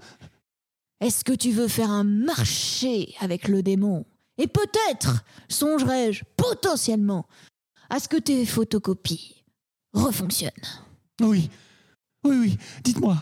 Est-ce 1.00 1.24
que 1.24 1.34
tu 1.34 1.52
veux 1.52 1.68
faire 1.68 1.92
un 1.92 2.04
marché 2.04 3.14
avec 3.20 3.48
le 3.48 3.62
démon? 3.62 4.04
Et 4.40 4.48
peut-être 4.48 5.24
songerais-je 5.48 6.24
potentiellement 6.36 7.28
à 7.92 8.00
ce 8.00 8.08
que 8.08 8.18
tes 8.18 8.46
photocopies 8.48 9.44
refonctionnent. 9.94 10.52
Oui, 11.22 11.52
oui, 12.26 12.36
oui. 12.40 12.58
Dites-moi, 12.84 13.16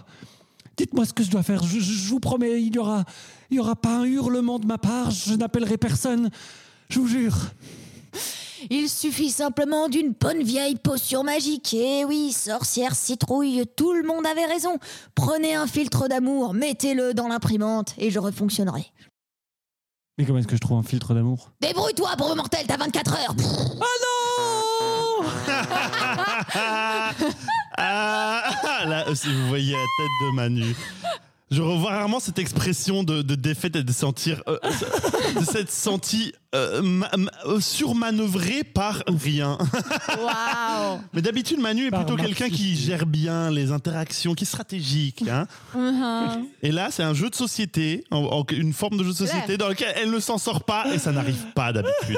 dites-moi 0.77 1.05
ce 1.05 1.11
que 1.13 1.23
je 1.23 1.29
dois 1.29 1.43
faire. 1.43 1.61
Je, 1.63 1.79
je- 1.79 1.93
je 1.93 2.09
vous 2.09 2.21
promets, 2.21 2.61
il 2.63 2.73
y 2.73 2.79
aura, 2.79 3.03
il 3.51 3.57
y 3.57 3.59
aura 3.59 3.75
pas 3.75 3.97
un 3.97 4.05
hurlement 4.05 4.57
de 4.57 4.65
ma 4.65 4.77
part. 4.77 5.11
Je 5.11 5.33
n'appellerai 5.35 5.77
personne. 5.77 6.29
Je 6.93 6.99
vous 6.99 7.07
jure. 7.07 7.35
Il 8.69 8.87
suffit 8.87 9.31
simplement 9.31 9.89
d'une 9.89 10.11
bonne 10.11 10.43
vieille 10.43 10.75
potion 10.75 11.23
magique. 11.23 11.73
Et 11.73 12.05
oui, 12.05 12.31
sorcière 12.31 12.93
citrouille, 12.93 13.63
tout 13.75 13.93
le 13.93 14.03
monde 14.03 14.27
avait 14.27 14.45
raison. 14.45 14.77
Prenez 15.15 15.55
un 15.55 15.65
filtre 15.65 16.07
d'amour, 16.07 16.53
mettez-le 16.53 17.15
dans 17.15 17.27
l'imprimante 17.27 17.95
et 17.97 18.11
je 18.11 18.19
refonctionnerai. 18.19 18.85
Mais 20.19 20.25
comment 20.25 20.37
est-ce 20.37 20.47
que 20.47 20.55
je 20.55 20.61
trouve 20.61 20.77
un 20.77 20.83
filtre 20.83 21.15
d'amour? 21.15 21.49
Débrouille-toi, 21.61 22.11
pauvre 22.15 22.35
mortel, 22.35 22.67
t'as 22.67 22.77
24 22.77 23.13
heures. 23.13 23.35
Oh 23.81 25.23
non 25.23 25.25
Ah, 27.75 28.51
là, 28.85 29.15
si 29.15 29.33
vous 29.33 29.47
voyez 29.47 29.71
la 29.71 29.79
tête 29.79 30.11
de 30.21 30.29
Manu. 30.35 30.75
Je 31.53 31.61
revois 31.61 31.91
rarement 31.91 32.19
cette 32.19 32.39
expression 32.39 33.03
de, 33.03 33.21
de 33.21 33.35
défaite 33.35 33.75
et 33.75 33.83
de 33.83 33.91
sentir, 33.91 34.41
euh, 34.47 34.57
de 35.39 35.45
s'être 35.45 35.69
senti 35.71 36.33
euh, 36.55 36.81
ma- 36.81 37.11
ma- 37.15 37.29
euh, 37.45 37.59
surmanœuvré 37.59 38.63
par 38.63 39.03
rien. 39.07 39.57
Waouh 40.09 40.99
Mais 41.13 41.21
d'habitude, 41.21 41.59
Manu 41.59 41.87
est 41.87 41.91
Par 41.91 42.05
plutôt 42.05 42.21
quelqu'un 42.21 42.49
qui 42.49 42.75
gère 42.75 43.05
bien 43.05 43.51
les 43.51 43.71
interactions, 43.71 44.33
qui 44.33 44.43
est 44.43 44.47
stratégique. 44.47 45.23
hein. 45.29 45.45
Mhm. 45.75 46.45
Et 46.63 46.71
là, 46.71 46.89
c'est 46.91 47.03
un 47.03 47.13
jeu 47.13 47.29
de 47.29 47.35
société, 47.35 48.03
en- 48.11 48.17
en- 48.23 48.45
une 48.51 48.73
forme 48.73 48.97
de 48.97 49.03
jeu 49.03 49.11
de 49.11 49.15
société 49.15 49.57
dans 49.57 49.67
lequel 49.69 49.93
elle 49.95 50.11
ne 50.11 50.19
s'en 50.19 50.37
sort 50.37 50.63
pas 50.63 50.93
et 50.93 50.97
ça 50.99 51.11
n'arrive 51.11 51.45
pas 51.55 51.71
d'habitude. 51.71 52.17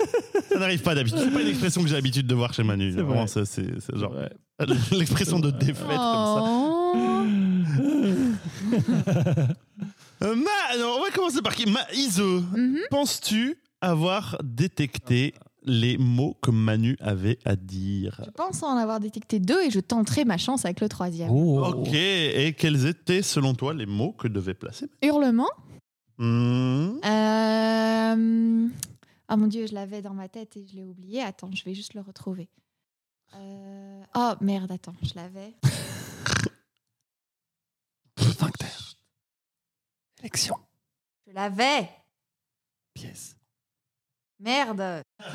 ça 0.52 0.58
n'arrive 0.58 0.82
pas 0.82 0.94
d'habitude. 0.94 1.20
C'est 1.24 1.30
pas 1.32 1.42
une 1.42 1.48
expression 1.48 1.82
que 1.82 1.88
j'ai 1.88 1.94
l'habitude 1.96 2.26
de 2.26 2.34
voir 2.34 2.54
chez 2.54 2.62
Manu. 2.62 2.92
C'est 2.94 3.02
Vraiment, 3.02 3.26
c'est 3.26 3.44
c'est 3.44 3.96
genre 3.96 4.12
l'expression 4.92 5.38
de 5.38 5.50
défaite 5.50 5.86
comme 5.86 5.96
ça. 5.96 6.55
Euh, 10.22 10.34
Ma- 10.34 10.50
alors, 10.72 10.96
on 10.98 11.02
va 11.04 11.10
commencer 11.10 11.42
par 11.42 11.54
qui? 11.54 11.70
Ma 11.70 11.80
Iso, 11.92 12.40
Mhm. 12.40 12.78
penses-tu 12.90 13.58
avoir 13.82 14.38
détecté 14.42 15.34
les 15.62 15.98
mots 15.98 16.34
que 16.40 16.50
Manu 16.50 16.96
avait 17.00 17.38
à 17.44 17.54
dire? 17.54 18.22
Je 18.24 18.30
pense 18.30 18.62
en 18.62 18.78
avoir 18.78 18.98
détecté 18.98 19.40
deux 19.40 19.60
et 19.64 19.70
je 19.70 19.78
tenterai 19.80 20.24
ma 20.24 20.38
chance 20.38 20.64
avec 20.64 20.80
le 20.80 20.88
troisième. 20.88 21.28
Oh. 21.30 21.62
Ok, 21.66 21.92
et 21.92 22.54
quels 22.56 22.86
étaient 22.86 23.20
selon 23.20 23.52
toi 23.54 23.74
les 23.74 23.84
mots 23.84 24.12
que 24.12 24.26
devait 24.26 24.54
placer 24.54 24.86
Hurlement. 25.02 25.50
Hmm. 26.16 26.96
Euh... 27.04 28.68
Ah 29.28 29.36
mon 29.36 29.48
dieu, 29.48 29.66
je 29.66 29.74
l'avais 29.74 30.00
dans 30.00 30.14
ma 30.14 30.28
tête 30.28 30.56
et 30.56 30.64
je 30.66 30.76
l'ai 30.76 30.84
oublié. 30.84 31.20
Attends, 31.20 31.50
je 31.52 31.62
vais 31.64 31.74
juste 31.74 31.92
le 31.92 32.00
retrouver. 32.00 32.48
Euh... 33.34 34.02
Oh 34.14 34.32
merde, 34.40 34.72
attends, 34.72 34.94
je 35.02 35.12
l'avais. 35.14 35.52
Élection. 40.20 40.56
Je 41.26 41.32
l'avais. 41.34 41.88
Pièce. 42.94 43.36
Merde. 44.40 45.02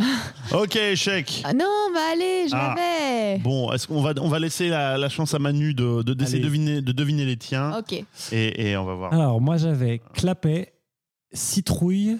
Ok, 0.53 0.75
échec. 0.75 1.41
Ah 1.45 1.53
non, 1.53 1.89
bah 1.93 2.09
allez, 2.11 2.49
je 2.49 2.53
Ah. 2.55 2.75
l'avais. 2.75 3.37
Bon, 3.39 3.71
est-ce 3.71 3.87
qu'on 3.87 4.01
va, 4.01 4.13
on 4.19 4.27
va 4.27 4.37
laisser 4.37 4.67
la, 4.67 4.97
la 4.97 5.07
chance 5.07 5.33
à 5.33 5.39
Manu 5.39 5.73
de, 5.73 6.01
de- 6.01 6.13
d'essayer 6.13 6.39
de 6.39 6.47
Allez. 6.47 6.57
deviner, 6.57 6.81
de 6.81 6.91
deviner 6.91 7.23
les 7.25 7.37
tiens 7.37 7.77
Ok. 7.77 7.93
et, 7.93 8.05
et 8.71 8.75
on 8.75 8.83
va 8.83 8.95
voir. 8.95 9.13
Alors, 9.13 9.39
moi, 9.39 9.55
j'avais 9.55 9.99
clapet, 10.13 10.73
citrouille 11.31 12.17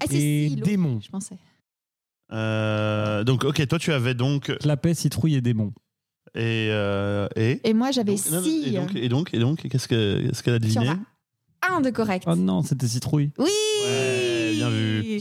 Ah, 0.00 0.04
c'est 0.08 0.16
et 0.20 0.50
démon. 0.56 1.00
je 1.00 1.10
pensais. 1.10 1.36
Euh, 2.32 3.22
donc, 3.22 3.44
ok, 3.44 3.64
toi 3.68 3.78
tu 3.78 3.92
avais 3.92 4.14
donc 4.14 4.56
Clapet, 4.58 4.94
citrouille 4.94 5.36
et 5.36 5.40
démon. 5.40 5.72
Et 6.34 6.68
et 7.36 7.60
Et 7.68 7.74
moi, 7.74 7.90
j'avais 7.90 8.14
donc, 8.16 8.30
non, 8.30 8.36
non, 8.38 8.42
si. 8.44 8.64
et 8.66 8.70
donc 8.78 8.94
et 8.94 9.08
donc 9.08 9.34
et 9.34 9.38
donc 9.38 9.68
qu'est-ce 9.68 9.88
que 9.88 10.26
qu'est-ce 10.28 10.42
qu'elle 10.42 10.54
a 10.54 10.58
deviné 10.58 10.86
Sur 10.86 10.96
Un 11.76 11.80
de 11.80 11.90
correct. 11.90 12.24
Oh 12.26 12.36
non, 12.36 12.62
c'était 12.62 12.86
citrouille. 12.88 13.30
Oui 13.38 13.48
Ouais, 13.84 14.52
bien 14.54 14.68
vu. 14.70 15.20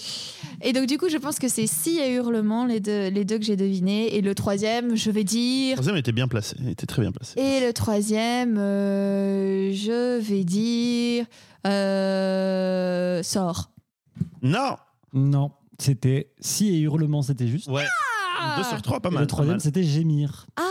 Et 0.62 0.74
donc, 0.74 0.88
du 0.88 0.98
coup, 0.98 1.08
je 1.08 1.16
pense 1.18 1.40
que 1.40 1.48
c'est 1.48 1.68
si 1.68 2.00
et 2.00 2.14
hurlement, 2.16 2.66
les 2.66 2.82
deux, 2.82 3.08
les 3.08 3.24
deux 3.24 3.38
que 3.40 3.46
j'ai 3.46 3.56
devinés. 3.56 4.14
Et 4.18 4.22
le 4.22 4.36
troisième, 4.36 4.96
je 4.98 5.10
vais 5.10 5.22
Le 5.22 5.24
dire. 5.24 5.74
troisième 5.76 5.96
était 5.96 6.12
bien 6.12 6.28
placé, 6.28 6.58
il 6.60 6.68
était 6.70 6.86
très 6.86 7.02
bien 7.02 7.14
placé. 7.14 7.40
Et 7.40 7.66
le 7.66 7.72
troisième, 7.72 8.58
euh, 8.58 9.72
je 9.74 10.20
vais 10.20 10.44
dire. 10.44 11.26
Euh, 12.10 13.24
sort. 13.24 13.72
Non. 14.42 14.76
Non, 15.14 15.52
c'était 15.80 16.32
si 16.40 16.70
et 16.76 16.80
hurlement, 16.82 17.22
c'était 17.22 17.48
juste. 17.48 17.68
Ouais. 17.70 17.86
Deux 18.58 18.64
sur 18.64 18.82
trois, 18.82 19.00
pas 19.00 19.10
Et 19.10 19.14
mal. 19.14 19.22
le 19.24 19.28
troisième, 19.28 19.60
c'était 19.60 19.84
gémir. 19.84 20.46
Ah 20.58 20.64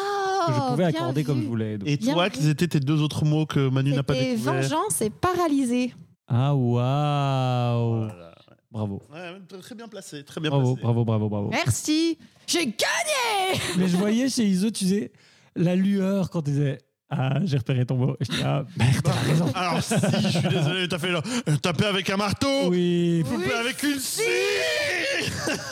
que 0.49 0.55
je 0.55 0.61
pouvais 0.71 0.77
bien 0.77 1.01
accorder 1.01 1.25
comme 1.25 1.43
je 1.43 1.47
voulais. 1.47 1.79
donc. 1.79 1.89
Et 1.89 1.97
Bien 1.97 2.15
toi, 2.15 2.25
vu. 2.27 2.31
quels 2.33 2.49
étaient 2.49 2.69
tes 2.69 2.81
deux 2.81 3.01
autres 3.03 3.25
mots 3.25 3.47
que 3.47 3.69
Manu 3.69 3.93
n'a 3.93 4.03
pas 4.03 4.15
C'était 4.15 4.33
découvert 4.33 4.55
vengeance 4.63 5.01
et 5.03 5.11
paralysé. 5.11 5.95
Ah, 6.27 6.55
waouh 6.55 7.99
Voilà. 8.07 8.35
Bravo. 8.71 9.03
Ouais, 9.11 9.61
très 9.61 9.75
bien 9.75 9.89
placé, 9.89 10.23
très 10.25 10.41
bien 10.43 10.51
Bravo, 10.51 10.75
placé. 10.75 10.83
bravo, 10.83 11.05
bravo, 11.05 11.29
bravo. 11.31 11.49
Merci. 11.51 12.19
J'ai 12.47 12.67
gagné 12.67 13.61
Mais 13.79 13.89
je 13.89 13.97
voyais 13.97 14.29
chez 14.29 14.45
Iso, 14.45 14.71
tu 14.71 14.85
sais, 14.87 15.11
la 15.57 15.75
lueur 15.75 16.29
quand 16.31 16.43
tu 16.43 16.51
disais 16.51 16.79
Ah, 17.11 17.39
j'ai 17.45 17.57
repéré 17.57 17.87
ton 17.87 17.97
mot. 17.97 18.17
Je 18.21 18.31
dis 18.31 18.43
Ah, 18.45 18.65
merde, 18.77 18.97
t'as 19.03 19.13
raison. 19.13 19.51
Alors 19.55 19.83
si, 19.83 19.95
je 20.23 20.29
suis 20.29 20.49
désolé, 20.49 20.89
t'as 20.89 20.99
fait 20.99 21.11
là, 21.11 21.23
taper 21.63 21.87
avec 21.87 22.11
un 22.11 22.17
marteau, 22.19 22.69
Oui, 22.69 23.25
taper 23.25 23.55
avec 23.55 23.83
une 23.83 23.99
scie. 23.99 24.21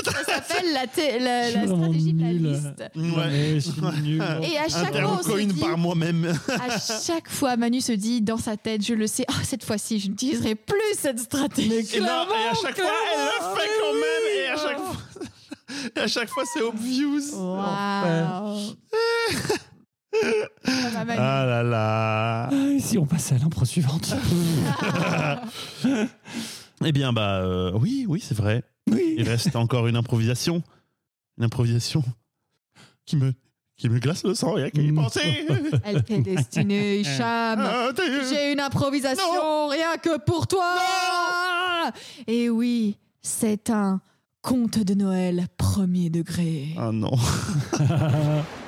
Ça 0.03 0.25
s'appelle 0.27 0.73
la, 0.73 0.87
thé- 0.87 1.19
la- 1.19 1.45
je 1.45 1.51
suis 1.51 1.61
la 1.61 1.67
vraiment 1.67 1.83
stratégie 1.85 2.13
de 2.15 2.23
la 2.23 2.33
nul. 2.33 2.43
liste. 2.53 2.85
Non, 2.95 3.17
Ouais. 3.19 3.27
mais 3.31 3.55
je 3.55 3.71
suis 3.71 3.81
nul. 4.03 4.23
Et 4.51 4.59
à 4.59 4.69
chaque 4.69 4.97
fois, 4.97 5.19
on 5.21 5.23
se 5.23 5.29
coin 5.29 5.45
dit, 5.45 5.61
par 5.61 5.77
moi-même. 5.77 6.25
à 6.49 6.79
chaque 7.07 7.29
fois, 7.31 7.57
Manu 7.59 7.83
se 7.83 7.93
dit 7.93 8.23
dans 8.23 8.39
sa 8.39 8.57
tête, 8.57 8.83
je 8.83 8.95
le 8.95 9.07
sais, 9.07 9.27
oh, 9.29 9.35
cette 9.43 9.63
fois-ci, 9.65 10.01
je 10.01 10.09
n'utiliserai 10.09 10.55
plus 10.55 10.77
cette 10.99 11.19
stratégie. 11.19 11.97
Et, 11.97 12.01
non, 12.01 12.07
et 12.07 12.51
à 12.51 12.55
chaque 12.55 12.79
fois, 12.81 12.91
elle 13.15 13.25
le 13.25 13.61
fait 13.61 13.71
quand 13.79 13.95
même. 13.95 14.25
Et 14.39 14.49
à 14.49 14.57
chaque 14.57 14.79
fois, 14.79 14.97
et 15.97 16.01
à 16.01 16.07
chaque 16.09 16.29
fois, 16.31 16.45
c'est 16.55 16.63
obvious. 16.63 17.35
Waouh. 17.35 18.75
Ah 21.19 21.45
là 21.47 21.63
là. 21.63 22.49
Ah, 22.51 22.69
et 22.73 22.81
si 22.81 22.99
on 22.99 23.07
passait 23.07 23.35
à 23.35 23.39
l'impro 23.39 23.65
suivante 23.65 24.15
Eh 26.85 26.93
bien, 26.93 27.13
bah 27.13 27.41
euh, 27.43 27.73
oui, 27.75 28.05
oui, 28.09 28.21
c'est 28.23 28.37
vrai. 28.37 28.63
Oui. 28.91 29.15
Il 29.19 29.29
reste 29.29 29.57
encore 29.57 29.87
une 29.87 29.97
improvisation. 29.97 30.63
Une 31.39 31.45
improvisation 31.45 32.03
qui 33.07 33.17
me, 33.17 33.33
qui 33.77 33.89
me 33.89 33.99
glace 33.99 34.25
le 34.25 34.35
sang, 34.35 34.53
rien 34.55 34.69
qu'à 34.71 34.83
y 34.83 34.91
Mm. 34.93 34.95
penser. 34.97 35.47
Elle 35.85 36.03
t'est 36.05 36.19
destinée, 36.21 36.99
Hicham. 37.01 37.61
Ah, 37.61 37.89
t'es- 37.95 38.25
J'ai 38.29 38.53
une 38.53 38.61
improvisation 38.61 39.69
rien 39.69 39.97
que 39.97 40.19
pour 40.19 40.47
toi. 40.47 40.75
Et 42.27 42.51
oui, 42.51 42.99
c'est 43.23 43.71
un 43.71 44.01
conte 44.43 44.79
de 44.79 44.95
Noël 44.95 45.47
premier 45.57 46.11
degré. 46.11 46.69
Ah 46.79 46.91
non. 46.93 47.13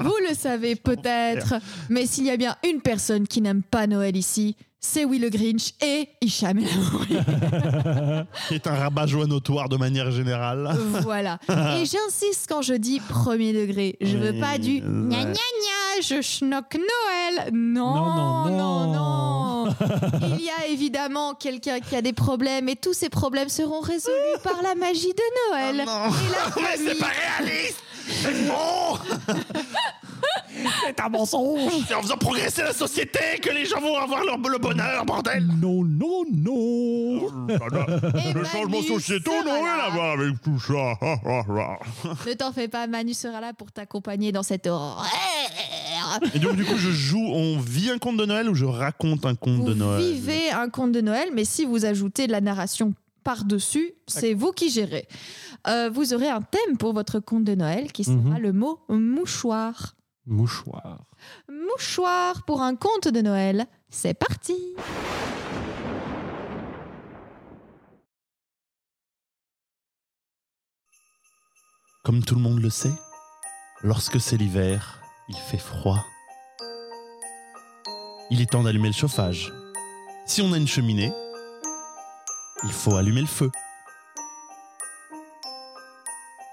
Vous 0.00 0.14
le 0.28 0.34
savez 0.34 0.76
peut-être, 0.76 1.54
mais 1.88 2.06
s'il 2.06 2.24
y 2.26 2.30
a 2.30 2.36
bien 2.36 2.56
une 2.68 2.80
personne 2.80 3.26
qui 3.26 3.40
n'aime 3.40 3.62
pas 3.62 3.86
Noël 3.86 4.16
ici, 4.16 4.56
c'est 4.80 5.04
Will 5.04 5.22
le 5.22 5.28
Grinch 5.28 5.72
et 5.82 6.08
Hicham. 6.20 6.60
Qui 8.48 8.54
est 8.54 8.66
un 8.66 8.74
rabat-joie 8.76 9.26
notoire 9.26 9.68
de 9.68 9.76
manière 9.76 10.10
générale. 10.12 10.70
voilà. 11.02 11.38
Et 11.48 11.84
j'insiste 11.84 12.46
quand 12.48 12.62
je 12.62 12.74
dis 12.74 13.00
premier 13.00 13.52
degré. 13.52 13.96
Je 14.00 14.16
veux 14.16 14.30
Oui, 14.32 14.40
pas 14.40 14.56
du 14.58 14.80
gna 14.80 15.24
gna 15.24 15.32
gna, 15.32 16.00
je 16.02 16.22
schnock 16.22 16.74
Noël. 16.76 17.50
Non, 17.52 17.94
Non, 17.96 18.50
non, 18.50 18.92
non. 18.92 19.74
Il 20.38 20.44
y 20.44 20.50
a 20.50 20.68
évidemment 20.68 21.34
quelqu'un 21.34 21.80
qui 21.80 21.94
a 21.96 22.02
des 22.02 22.12
problèmes 22.12 22.68
et 22.68 22.76
tous 22.76 22.94
ces 22.94 23.08
problèmes 23.08 23.48
seront 23.48 23.80
résolus 23.80 24.14
par 24.44 24.62
la 24.62 24.74
magie 24.76 25.12
de 25.12 25.50
Noël. 25.50 25.84
Oh 25.86 25.90
non. 25.90 26.08
Et 26.08 26.30
la 26.30 26.46
Mais 26.62 26.62
famille. 26.76 26.88
c'est 26.92 26.98
pas 26.98 27.10
réaliste 27.44 27.82
C'est 30.86 31.00
un 31.00 31.08
mensonge. 31.08 31.60
C'est 31.86 31.94
en 31.94 32.02
faisant 32.02 32.16
progresser 32.16 32.62
la 32.62 32.72
société 32.72 33.20
que 33.40 33.50
les 33.50 33.64
gens 33.64 33.80
vont 33.80 33.96
avoir 33.96 34.24
leur, 34.24 34.38
le 34.38 34.58
bonheur, 34.58 35.04
bordel. 35.04 35.46
Non, 35.60 35.84
non, 35.84 36.24
non. 36.32 37.48
Et 37.48 38.32
Les 38.34 38.44
changements 38.44 38.80
Manu 38.80 38.86
sociétaux 38.88 39.30
sera 39.30 39.44
n'ont 39.44 39.62
rien 39.62 39.78
à 39.86 39.90
voir 39.90 40.12
avec 40.18 40.40
tout 40.42 40.58
ça. 40.58 40.98
Ne 42.26 42.34
t'en 42.34 42.52
fais 42.52 42.66
pas, 42.68 42.86
Manu 42.86 43.14
sera 43.14 43.40
là 43.40 43.52
pour 43.52 43.70
t'accompagner 43.70 44.32
dans 44.32 44.42
cette 44.42 44.66
horreur. 44.66 45.06
Et 46.34 46.38
donc, 46.38 46.56
du 46.56 46.64
coup, 46.64 46.76
je 46.76 46.90
joue, 46.90 47.24
on 47.24 47.58
vit 47.58 47.90
un 47.90 47.98
conte 47.98 48.16
de 48.16 48.24
Noël 48.26 48.48
ou 48.48 48.54
je 48.54 48.64
raconte 48.64 49.26
un 49.26 49.34
conte 49.34 49.64
de 49.64 49.72
Vous 49.72 49.78
Noël? 49.78 50.02
vivez 50.12 50.50
un 50.50 50.68
conte 50.70 50.92
de 50.92 51.00
Noël, 51.00 51.28
mais 51.34 51.44
si 51.44 51.64
vous 51.66 51.84
ajoutez 51.84 52.26
de 52.26 52.32
la 52.32 52.40
narration 52.40 52.94
par-dessus, 53.24 53.92
c'est 54.06 54.34
vous 54.34 54.52
qui 54.52 54.70
gérez. 54.70 55.06
Euh, 55.66 55.90
vous 55.90 56.14
aurez 56.14 56.28
un 56.28 56.42
thème 56.42 56.76
pour 56.78 56.92
votre 56.92 57.20
conte 57.20 57.44
de 57.44 57.54
Noël 57.54 57.92
qui 57.92 58.04
sera 58.04 58.16
Mhm. 58.16 58.38
le 58.38 58.52
mot 58.52 58.80
mouchoir. 58.88 59.94
Mouchoir. 60.26 61.04
Mouchoir 61.50 62.44
pour 62.44 62.62
un 62.62 62.76
conte 62.76 63.08
de 63.08 63.20
Noël. 63.20 63.66
C'est 63.88 64.14
parti 64.14 64.54
Comme 72.04 72.22
tout 72.24 72.34
le 72.34 72.40
monde 72.40 72.60
le 72.60 72.70
sait, 72.70 72.92
lorsque 73.82 74.20
c'est 74.20 74.36
l'hiver, 74.36 75.00
il 75.28 75.36
fait 75.36 75.58
froid. 75.58 76.04
Il 78.30 78.40
est 78.40 78.50
temps 78.50 78.62
d'allumer 78.62 78.88
le 78.88 78.94
chauffage. 78.94 79.52
Si 80.26 80.42
on 80.42 80.52
a 80.52 80.56
une 80.58 80.68
cheminée, 80.68 81.12
il 82.64 82.72
faut 82.72 82.96
allumer 82.96 83.20
le 83.20 83.26
feu. 83.26 83.50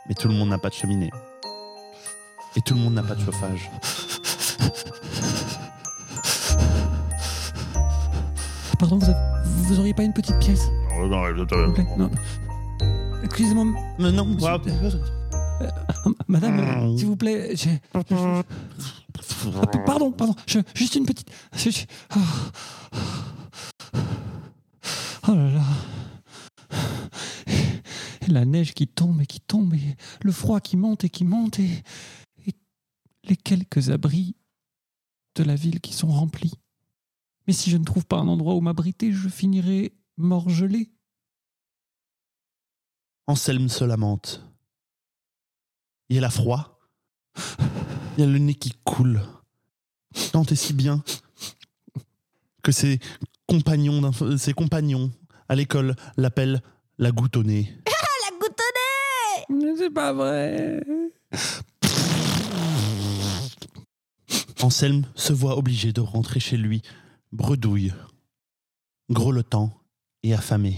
Mais 0.08 0.14
tout 0.16 0.28
le 0.28 0.34
monde 0.36 0.50
n'a 0.50 0.58
pas 0.58 0.70
de 0.70 0.74
cheminée. 0.76 1.10
Et 2.56 2.62
tout 2.62 2.74
le 2.76 2.80
monde 2.80 2.94
n'a 2.94 3.04
pas 3.04 3.16
de 3.16 3.24
chauffage. 3.26 3.70
Pardon, 8.80 8.98
vous, 8.98 9.06
avez- 9.10 9.20
vous 9.46 9.80
auriez 9.80 9.94
pas 9.94 10.04
une 10.04 10.14
petite 10.14 10.38
pièce 10.40 10.62
s'il 10.62 10.70
vous 11.66 11.74
plaît 11.74 11.88
Non. 11.98 12.12
Excusez-moi, 13.24 13.66
Non, 14.00 14.12
non, 14.12 14.26
monsieur- 14.26 14.48
ouais. 14.50 14.60
euh, 15.62 16.12
madame, 16.28 16.58
Mm. 16.92 16.98
s'il 16.98 17.08
vous 17.08 17.16
plaît, 17.16 17.52
j'ai... 17.56 17.82
Ah, 17.94 18.02
Pardon, 19.86 20.12
pardon, 20.12 20.36
je- 20.48 20.60
juste 20.74 20.96
une 20.96 21.06
petite... 21.06 21.30
je- 21.56 21.70
je- 21.70 21.86
ah. 22.12 22.18
Oh 25.28 25.34
là 25.34 25.50
là. 25.50 25.62
La 28.28 28.46
neige 28.46 28.74
qui 28.74 28.88
tombe 28.88 29.22
et 29.22 29.26
qui 29.26 29.40
tombe, 29.40 29.74
et 29.74 29.96
le 30.24 30.32
froid 30.32 30.60
qui 30.60 30.78
monte 30.78 31.04
et 31.04 31.10
qui 31.10 31.26
monte, 31.26 31.60
et, 31.60 31.84
les 33.24 33.38
quelques 33.38 33.90
abris 33.90 34.36
de 35.36 35.44
la 35.44 35.56
ville 35.56 35.82
qui 35.82 35.94
sont 35.94 36.08
remplis. 36.08 36.54
Mais 37.48 37.54
si 37.54 37.70
je 37.70 37.78
ne 37.78 37.84
trouve 37.84 38.06
pas 38.06 38.18
un 38.18 38.28
endroit 38.28 38.54
où 38.54 38.62
m'abriter, 38.62 39.12
je 39.12 39.30
finirai 39.30 39.94
mort 40.18 40.50
gelé. 40.50 40.92
Anselme 43.28 43.70
se 43.70 43.84
lamente. 43.84 44.42
Il 46.10 46.24
a 46.24 46.30
froid. 46.30 46.80
Il 48.18 48.24
a 48.24 48.28
le 48.28 48.38
nez 48.38 48.54
qui 48.54 48.74
coule. 48.84 49.22
Tant 50.32 50.44
et 50.44 50.56
si 50.56 50.74
bien 50.74 51.04
que 52.66 52.72
ses 52.72 53.00
compagnons, 53.48 54.12
ses 54.38 54.54
compagnons 54.54 55.12
à 55.50 55.56
l'école 55.56 55.96
l'appellent 56.18 56.62
la 56.98 57.12
goutte 57.12 57.38
au 57.38 57.44
nez. 57.44 57.72
La 57.86 58.38
goutte 58.40 58.60
au 58.60 59.54
nez 59.54 59.62
Mais 59.62 59.65
c'est 59.78 59.90
pas 59.90 60.14
vrai. 60.14 60.82
Anselme 64.62 65.06
se 65.16 65.34
voit 65.34 65.58
obligé 65.58 65.94
de 65.94 66.02
rentrer 66.02 66.40
chez 66.40 66.58
lui, 66.58 66.82
bredouille, 67.32 67.94
grelottant 69.10 69.72
et 70.24 70.34
affamé. 70.34 70.76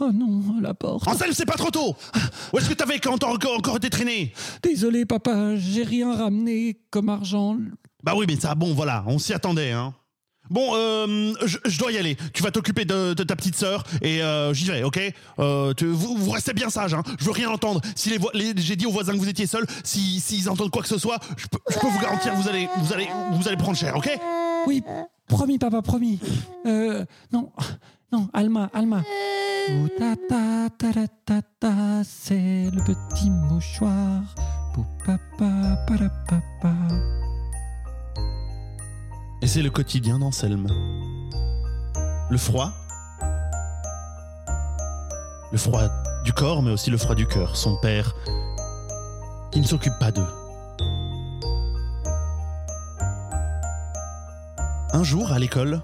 Oh 0.00 0.12
non, 0.12 0.60
la 0.60 0.74
porte. 0.74 1.06
Anselme, 1.08 1.32
c'est 1.32 1.44
pas 1.44 1.56
trop 1.56 1.70
tôt 1.70 1.96
Où 2.52 2.58
est-ce 2.58 2.68
que 2.68 2.74
t'avais 2.74 2.98
quand 2.98 3.22
encore, 3.24 3.56
encore 3.56 3.76
été 3.76 3.90
traîné? 3.90 4.32
Désolé, 4.62 5.04
papa, 5.04 5.56
j'ai 5.56 5.82
rien 5.82 6.14
ramené 6.14 6.80
comme 6.90 7.08
argent. 7.08 7.58
Bah 8.04 8.14
oui, 8.16 8.26
mais 8.28 8.36
ça, 8.36 8.54
bon, 8.54 8.74
voilà, 8.74 9.04
on 9.06 9.18
s'y 9.18 9.32
attendait, 9.32 9.72
hein. 9.72 9.94
Bon, 10.50 10.70
euh, 10.74 11.32
je, 11.44 11.78
dois 11.78 11.92
y 11.92 11.98
aller. 11.98 12.16
Tu 12.32 12.42
vas 12.42 12.50
t'occuper 12.50 12.84
de, 12.84 13.14
ta 13.14 13.36
petite 13.36 13.56
sœur 13.56 13.84
et 14.02 14.22
euh, 14.22 14.52
j'y 14.54 14.66
vais, 14.66 14.82
ok? 14.82 15.00
Euh, 15.38 15.74
vous, 15.80 16.30
restez 16.30 16.52
bien 16.52 16.70
sage, 16.70 16.94
hein. 16.94 17.02
Je 17.18 17.24
veux 17.24 17.32
rien 17.32 17.50
entendre. 17.50 17.80
Si 17.94 18.10
les, 18.10 18.18
j'ai 18.56 18.76
dit 18.76 18.86
aux 18.86 18.92
voisins 18.92 19.12
que 19.12 19.18
vous 19.18 19.28
étiez 19.28 19.46
seuls, 19.46 19.66
si 19.84 20.20
s'ils 20.20 20.48
entendent 20.48 20.70
quoi 20.70 20.82
que 20.82 20.88
ce 20.88 20.98
soit, 20.98 21.18
je 21.36 21.46
peux, 21.46 21.58
vous 21.88 22.00
garantir, 22.00 22.34
vous 22.34 22.48
allez, 22.48 22.68
vous 22.78 22.92
allez, 22.92 23.08
vous 23.32 23.48
allez 23.48 23.56
prendre 23.56 23.76
cher, 23.76 23.96
ok? 23.96 24.10
Oui, 24.66 24.82
promis, 25.26 25.58
papa, 25.58 25.82
promis. 25.82 26.18
Non, 26.64 27.52
non, 28.12 28.28
Alma, 28.32 28.70
Alma. 28.72 29.02
C'est 32.04 32.70
le 32.72 32.84
petit 32.84 33.30
mouchoir. 33.30 34.22
C'est 39.48 39.62
le 39.62 39.70
quotidien 39.70 40.18
d'Anselme. 40.18 40.66
Le 42.28 42.36
froid. 42.36 42.70
Le 45.50 45.56
froid 45.56 45.88
du 46.22 46.34
corps, 46.34 46.62
mais 46.62 46.70
aussi 46.70 46.90
le 46.90 46.98
froid 46.98 47.14
du 47.14 47.26
cœur. 47.26 47.56
Son 47.56 47.74
père, 47.76 48.14
qui 49.50 49.60
ne 49.60 49.64
s'occupe 49.66 49.98
pas 49.98 50.12
d'eux. 50.12 50.28
Un 54.92 55.02
jour, 55.02 55.32
à 55.32 55.38
l'école, 55.38 55.80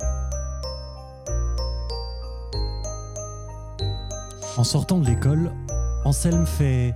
En 4.58 4.64
sortant 4.64 4.98
de 4.98 5.06
l'école, 5.06 5.52
Anselme 6.04 6.44
fait 6.44 6.94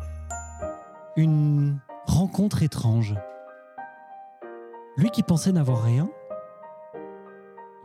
une 1.16 1.78
rencontre 2.06 2.62
étrange. 2.62 3.14
Lui 4.98 5.10
qui 5.10 5.22
pensait 5.22 5.52
n'avoir 5.52 5.82
rien, 5.82 6.08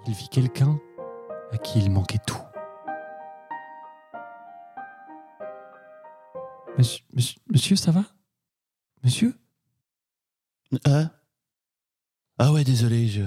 il 0.08 0.14
vit 0.14 0.30
quelqu'un 0.30 0.80
à 1.52 1.58
qui 1.58 1.80
il 1.80 1.90
manquait 1.90 2.20
tout. 2.26 2.42
Monsieur, 6.78 7.76
ça 7.76 7.92
va? 7.92 8.06
Monsieur? 9.04 9.38
Ah 10.86 11.12
Ah 12.40 12.52
ouais, 12.52 12.64
désolé, 12.64 13.08
je... 13.08 13.24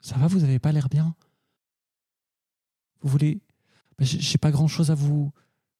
Ça 0.00 0.16
va, 0.16 0.26
vous 0.26 0.44
avez 0.44 0.58
pas 0.58 0.72
l'air 0.72 0.88
bien? 0.88 1.14
Vous 3.02 3.08
voulez... 3.10 3.42
Bah, 3.98 4.04
j'ai 4.04 4.38
pas 4.38 4.50
grand-chose 4.50 4.90
à 4.90 4.94
vous... 4.94 5.32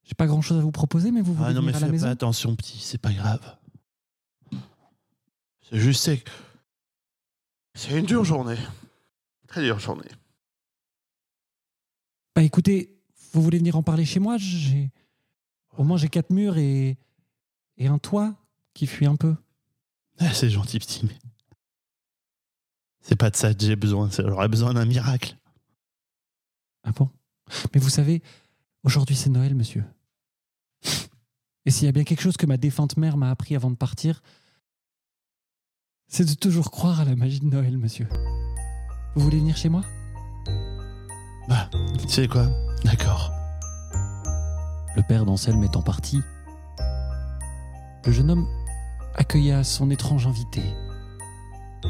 J'ai 0.04 0.14
pas 0.14 0.26
grand-chose 0.26 0.58
à 0.58 0.60
vous 0.60 0.72
proposer, 0.72 1.10
mais 1.10 1.22
vous 1.22 1.32
ah 1.32 1.36
voulez... 1.36 1.50
Ah 1.50 1.54
non, 1.54 1.62
mais 1.62 1.72
fais 1.72 1.90
pas 1.90 2.10
attention, 2.10 2.54
petit, 2.54 2.78
c'est 2.78 2.98
pas 2.98 3.12
grave. 3.12 3.56
C'est 5.62 5.78
juste... 5.78 6.10
C'est 7.74 7.98
une 7.98 8.06
dure 8.06 8.24
journée. 8.24 8.58
Très 9.48 9.62
dure 9.62 9.78
journée. 9.78 10.08
Bah 12.34 12.42
écoutez, 12.42 12.96
vous 13.32 13.42
voulez 13.42 13.58
venir 13.58 13.76
en 13.76 13.82
parler 13.82 14.04
chez 14.04 14.20
moi? 14.20 14.36
J'ai 14.38 14.90
au 15.76 15.84
moins 15.84 15.96
j'ai 15.96 16.08
quatre 16.08 16.30
murs 16.30 16.56
et 16.58 16.98
et 17.76 17.86
un 17.88 17.98
toit 17.98 18.34
qui 18.72 18.86
fuit 18.86 19.06
un 19.06 19.16
peu. 19.16 19.34
Ah, 20.18 20.32
c'est 20.32 20.48
gentil, 20.50 20.78
petit, 20.78 21.04
mais. 21.06 21.18
C'est 23.00 23.16
pas 23.16 23.30
de 23.30 23.36
ça 23.36 23.52
que 23.52 23.60
j'ai 23.60 23.76
besoin, 23.76 24.10
c'est- 24.10 24.22
j'aurais 24.26 24.48
besoin 24.48 24.72
d'un 24.74 24.84
miracle. 24.86 25.36
Ah 26.84 26.92
bon? 26.92 27.10
Mais 27.74 27.80
vous 27.80 27.90
savez, 27.90 28.22
aujourd'hui 28.82 29.16
c'est 29.16 29.30
Noël, 29.30 29.54
monsieur. 29.54 29.84
Et 31.66 31.70
s'il 31.70 31.86
y 31.86 31.88
a 31.88 31.92
bien 31.92 32.04
quelque 32.04 32.20
chose 32.22 32.36
que 32.36 32.46
ma 32.46 32.56
défunte 32.56 32.96
mère 32.96 33.16
m'a 33.16 33.30
appris 33.30 33.56
avant 33.56 33.70
de 33.70 33.76
partir, 33.76 34.22
c'est 36.08 36.24
de 36.24 36.34
toujours 36.34 36.70
croire 36.70 37.00
à 37.00 37.04
la 37.04 37.16
magie 37.16 37.40
de 37.40 37.46
Noël, 37.46 37.76
monsieur. 37.78 38.06
Vous 39.16 39.22
voulez 39.22 39.38
venir 39.38 39.56
chez 39.56 39.68
moi? 39.68 39.82
Bah, 41.48 41.68
tu 41.98 42.08
sais 42.08 42.26
quoi? 42.26 42.46
D'accord. 42.84 43.30
Le 44.96 45.02
père 45.02 45.24
d'Anselme 45.24 45.62
étant 45.62 45.82
parti, 45.82 46.20
le 48.04 48.12
jeune 48.12 48.30
homme 48.30 48.46
accueilla 49.14 49.62
son 49.62 49.90
étrange 49.90 50.26
invité. 50.26 50.62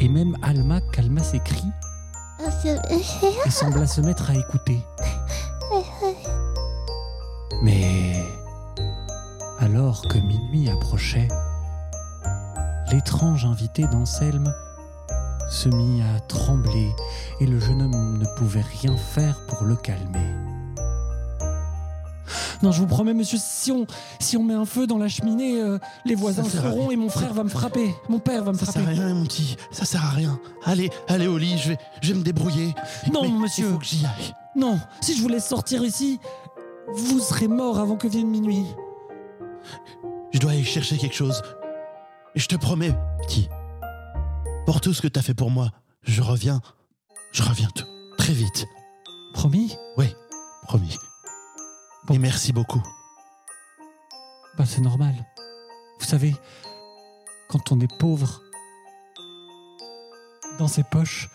Et 0.00 0.08
même 0.08 0.36
Alma 0.42 0.80
calma 0.92 1.22
ses 1.22 1.40
cris 1.40 1.70
et 3.46 3.50
sembla 3.50 3.86
se 3.86 4.00
mettre 4.00 4.30
à 4.30 4.34
écouter. 4.34 4.84
Mais 7.62 8.22
alors 9.60 10.02
que 10.08 10.18
minuit 10.18 10.68
approchait, 10.68 11.28
l'étrange 12.90 13.46
invité 13.46 13.86
d'Anselme 13.86 14.52
se 15.50 15.68
mit 15.68 16.02
à 16.02 16.20
trembler 16.20 16.90
et 17.40 17.46
le 17.46 17.58
jeune 17.60 17.82
homme 17.82 18.18
ne 18.18 18.26
pouvait 18.38 18.64
rien 18.82 18.96
faire 18.96 19.38
pour 19.46 19.64
le 19.64 19.76
calmer. 19.76 20.20
Non, 22.62 22.72
je 22.72 22.80
vous 22.80 22.86
promets, 22.86 23.12
monsieur, 23.12 23.36
si 23.38 23.70
on, 23.72 23.86
si 24.20 24.36
on 24.38 24.42
met 24.42 24.54
un 24.54 24.64
feu 24.64 24.86
dans 24.86 24.96
la 24.96 25.08
cheminée, 25.08 25.60
euh, 25.60 25.78
les 26.06 26.14
voisins 26.14 26.44
seront 26.44 26.90
et 26.90 26.96
mon 26.96 27.10
frère 27.10 27.34
va 27.34 27.44
me 27.44 27.48
frapper. 27.50 27.94
Mon 28.08 28.18
père 28.18 28.42
va 28.44 28.52
me 28.52 28.56
Ça 28.58 28.66
frapper. 28.66 28.80
sert 28.80 28.88
à 28.88 29.06
rien, 29.06 29.14
mon 29.14 29.24
petit, 29.24 29.56
ça 29.70 29.84
sert 29.84 30.02
à 30.04 30.10
rien. 30.10 30.38
Allez, 30.64 30.90
allez 31.08 31.26
au 31.26 31.36
lit, 31.36 31.58
je 31.58 31.70
vais, 31.70 31.78
je 32.00 32.12
vais 32.12 32.18
me 32.18 32.24
débrouiller. 32.24 32.74
Non, 33.12 33.22
Mais 33.24 33.28
monsieur. 33.40 33.66
Il 33.66 33.72
faut 33.72 33.78
que 33.78 33.84
j'y 33.84 34.06
aille. 34.06 34.34
Non, 34.56 34.78
si 35.02 35.14
je 35.16 35.20
vous 35.22 35.28
laisse 35.28 35.46
sortir 35.46 35.84
ici, 35.84 36.20
vous 36.94 37.18
serez 37.20 37.48
mort 37.48 37.78
avant 37.78 37.96
que 37.96 38.08
vienne 38.08 38.28
minuit. 38.28 38.64
Je 40.32 40.38
dois 40.38 40.52
aller 40.52 40.64
chercher 40.64 40.96
quelque 40.96 41.14
chose. 41.16 41.42
Je 42.34 42.46
te 42.46 42.56
promets, 42.56 42.94
petit, 43.26 43.48
pour 44.66 44.80
tout 44.80 44.94
ce 44.94 45.02
que 45.02 45.08
t'as 45.08 45.22
fait 45.22 45.34
pour 45.34 45.50
moi, 45.50 45.70
je 46.02 46.22
reviens. 46.22 46.60
Je 47.32 47.42
reviens 47.42 47.68
t- 47.70 47.82
très 48.18 48.32
vite. 48.32 48.66
Promis? 49.32 49.76
Promis. 50.62 50.96
Bon. 52.06 52.14
Et 52.14 52.18
merci 52.18 52.52
beaucoup. 52.52 52.82
Bah, 54.56 54.64
c'est 54.66 54.80
normal. 54.80 55.14
Vous 55.98 56.06
savez, 56.06 56.34
quand 57.48 57.72
on 57.72 57.80
est 57.80 57.98
pauvre, 57.98 58.40
dans 60.58 60.68
ses 60.68 60.84
poches, 60.84 61.28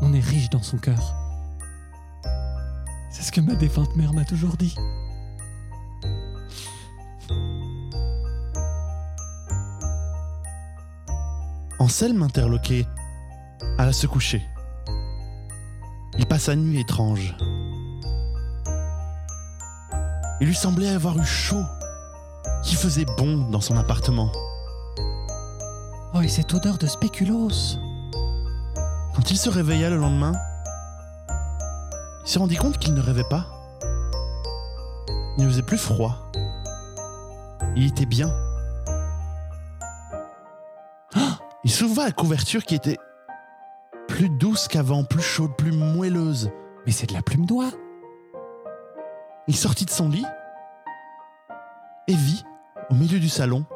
on 0.00 0.12
est 0.14 0.20
riche 0.20 0.48
dans 0.50 0.62
son 0.62 0.78
cœur. 0.78 1.14
C'est 3.10 3.22
ce 3.22 3.32
que 3.32 3.40
ma 3.40 3.54
défunte 3.54 3.94
mère 3.96 4.12
m'a 4.12 4.24
toujours 4.24 4.56
dit. 4.56 4.74
Anselme 11.86 12.24
interloqué 12.24 12.84
alla 13.78 13.92
se 13.92 14.08
coucher. 14.08 14.42
Il 16.18 16.26
passa 16.26 16.54
une 16.54 16.64
nuit 16.64 16.80
étrange. 16.80 17.36
Il 20.40 20.48
lui 20.48 20.54
semblait 20.56 20.88
avoir 20.88 21.16
eu 21.16 21.24
chaud, 21.24 21.62
qui 22.64 22.74
faisait 22.74 23.04
bon 23.16 23.50
dans 23.50 23.60
son 23.60 23.76
appartement. 23.76 24.32
Oh, 26.12 26.22
et 26.22 26.28
cette 26.28 26.52
odeur 26.54 26.76
de 26.76 26.88
spéculoos 26.88 27.78
Quand 29.14 29.30
il 29.30 29.38
se 29.38 29.48
réveilla 29.48 29.88
le 29.88 29.98
lendemain, 29.98 30.32
il 32.24 32.28
se 32.28 32.40
rendit 32.40 32.56
compte 32.56 32.78
qu'il 32.78 32.94
ne 32.94 33.00
rêvait 33.00 33.28
pas. 33.30 33.46
Il 35.38 35.44
ne 35.44 35.48
faisait 35.48 35.62
plus 35.62 35.78
froid. 35.78 36.32
Il 37.76 37.86
était 37.86 38.06
bien. 38.06 38.45
Il 41.76 41.80
s'ouvra 41.80 42.06
la 42.06 42.12
couverture 42.12 42.64
qui 42.64 42.74
était 42.74 42.96
plus 44.08 44.30
douce 44.30 44.66
qu'avant, 44.66 45.04
plus 45.04 45.20
chaude, 45.20 45.54
plus 45.58 45.72
moelleuse. 45.72 46.50
Mais 46.86 46.92
c'est 46.92 47.06
de 47.06 47.12
la 47.12 47.20
plume 47.20 47.44
d'oie 47.44 47.70
Il 49.46 49.54
sortit 49.54 49.84
de 49.84 49.90
son 49.90 50.08
lit 50.08 50.24
et 52.08 52.14
vit, 52.14 52.42
au 52.88 52.94
milieu 52.94 53.18
du 53.18 53.28
salon, 53.28 53.66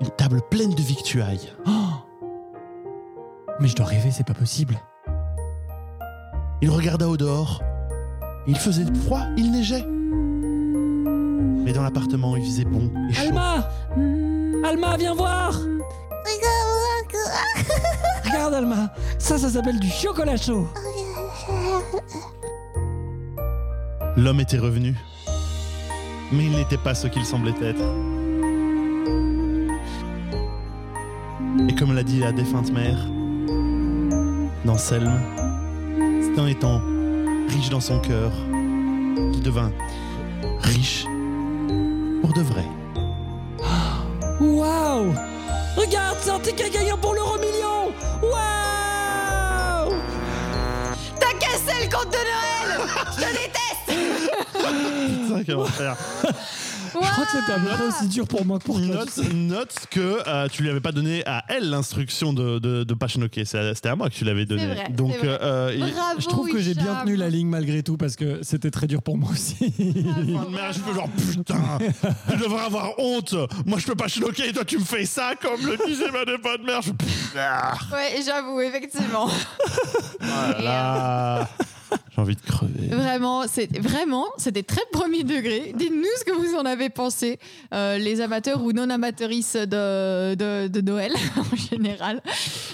une 0.00 0.08
table 0.08 0.40
pleine 0.50 0.70
de 0.70 0.80
victuailles. 0.80 1.52
Oh 1.66 2.30
Mais 3.60 3.68
je 3.68 3.76
dois 3.76 3.84
rêver, 3.84 4.10
c'est 4.10 4.26
pas 4.26 4.32
possible. 4.32 4.80
Il 6.62 6.70
regarda 6.70 7.10
au 7.10 7.18
dehors. 7.18 7.62
Il 8.46 8.56
faisait 8.56 8.86
froid, 9.02 9.20
il 9.36 9.52
neigeait. 9.52 9.84
Mais 11.62 11.74
dans 11.74 11.82
l'appartement, 11.82 12.36
il 12.36 12.44
faisait 12.46 12.64
bon 12.64 12.90
et 13.10 13.12
chaud. 13.12 13.26
Alma 13.28 13.68
Alma, 14.64 14.96
viens 14.96 15.14
voir 15.14 15.52
Regarde, 18.24 18.54
Alma 18.54 18.90
Ça, 19.18 19.38
ça 19.38 19.48
s'appelle 19.50 19.78
du 19.78 19.90
chocolat 19.90 20.36
chaud 20.36 20.68
L'homme 24.16 24.40
était 24.40 24.58
revenu. 24.58 24.94
Mais 26.32 26.44
il 26.44 26.50
n'était 26.50 26.76
pas 26.76 26.94
ce 26.94 27.06
qu'il 27.06 27.24
semblait 27.24 27.54
être. 27.62 27.84
Et 31.68 31.74
comme 31.74 31.94
l'a 31.94 32.02
dit 32.02 32.20
la 32.20 32.32
défunte 32.32 32.72
mère, 32.72 32.98
d'Anselme, 34.64 35.20
c'est 36.20 36.40
en 36.40 36.46
étant 36.46 36.82
riche 37.48 37.70
dans 37.70 37.80
son 37.80 38.00
cœur 38.00 38.32
qu'il 39.32 39.42
devint 39.42 39.72
riche 40.60 41.06
pour 42.20 42.32
de 42.32 42.42
vrai. 42.42 42.64
Waouh 44.40 45.14
c'est 46.20 46.30
un 46.30 46.40
ticket 46.40 46.70
gagnant 46.70 46.98
pour 46.98 47.14
l'euro 47.14 47.38
million. 47.38 47.92
Waouh 48.22 49.94
T'as 51.20 51.32
cassé 51.38 51.84
le 51.84 51.88
compte 51.94 52.10
de 52.12 52.18
Noël. 52.18 52.88
Je 53.16 53.20
te 53.22 53.30
déteste. 53.32 53.88
Putain, 55.28 55.44
quel 55.44 55.56
enfer. 55.56 55.96
Je 57.02 57.10
crois 57.12 57.24
que 57.24 57.30
c'était 57.32 57.52
un 57.52 57.76
peu 57.76 57.84
aussi 57.88 58.08
dur 58.08 58.26
pour 58.26 58.44
moi 58.46 58.58
que 58.58 58.64
pour 58.64 58.76
toi. 58.76 58.86
Note, 58.86 59.18
note 59.34 59.74
que 59.90 60.18
euh, 60.26 60.48
tu 60.48 60.62
lui 60.62 60.70
avais 60.70 60.80
pas 60.80 60.92
donné 60.92 61.22
à 61.26 61.44
elle 61.48 61.70
l'instruction 61.70 62.32
de, 62.32 62.58
de, 62.58 62.84
de 62.84 62.94
pas. 62.94 63.06
C'est- 63.08 63.74
C'était 63.74 63.88
à 63.88 63.96
moi 63.96 64.08
que 64.10 64.14
tu 64.14 64.24
l'avais 64.24 64.44
donné. 64.46 64.66
vrai, 64.66 64.86
Donc, 64.90 65.12
c'est 65.20 65.26
vrai. 65.26 65.38
euh, 65.42 65.72
il- 65.74 65.80
Bravo, 65.80 66.20
Je 66.20 66.26
trouve 66.26 66.50
que 66.50 66.58
j'ai 66.60 66.74
bien 66.74 66.84
Hicham. 66.92 67.04
tenu 67.04 67.16
la 67.16 67.28
ligne 67.30 67.48
malgré 67.48 67.82
tout 67.82 67.96
parce 67.96 68.16
que 68.16 68.40
c'était 68.42 68.70
très 68.70 68.86
dur 68.86 69.02
pour 69.02 69.16
moi 69.18 69.30
aussi. 69.32 69.56
Mais 69.78 70.72
je 70.72 70.80
peux 70.80 70.94
genre 70.94 71.08
putain, 71.10 71.78
tu 72.30 72.36
devrais 72.36 72.64
avoir 72.64 72.98
honte. 72.98 73.34
Moi 73.66 73.78
je 73.78 73.86
peux 73.86 73.94
pas 73.96 74.08
schnocker 74.08 74.48
et 74.48 74.52
toi 74.52 74.64
tu 74.64 74.78
me 74.78 74.84
fais 74.84 75.04
ça 75.06 75.32
comme 75.40 75.60
le 75.66 75.76
disait 75.86 76.10
ma 76.10 76.24
mère. 76.64 76.82
Je... 76.82 76.90
Ah, 77.38 77.74
Ouais, 77.92 78.20
j'avoue, 78.24 78.60
effectivement. 78.60 79.28
voilà. 80.20 81.48
J'ai 82.18 82.22
envie 82.22 82.34
de 82.34 82.40
crever. 82.40 82.88
Vraiment, 82.88 83.44
c'est 83.46 83.78
vraiment, 83.78 84.26
c'était 84.38 84.64
très 84.64 84.82
premier 84.90 85.22
degré. 85.22 85.72
Dites-nous 85.76 86.02
ce 86.18 86.24
que 86.24 86.32
vous 86.32 86.56
en 86.56 86.64
avez 86.64 86.88
pensé, 86.90 87.38
euh, 87.72 87.96
les 87.96 88.20
amateurs 88.20 88.64
ou 88.64 88.72
non 88.72 88.90
amateuristes 88.90 89.56
de, 89.56 90.34
de, 90.34 90.66
de 90.66 90.80
Noël 90.80 91.12
en 91.36 91.56
général. 91.56 92.20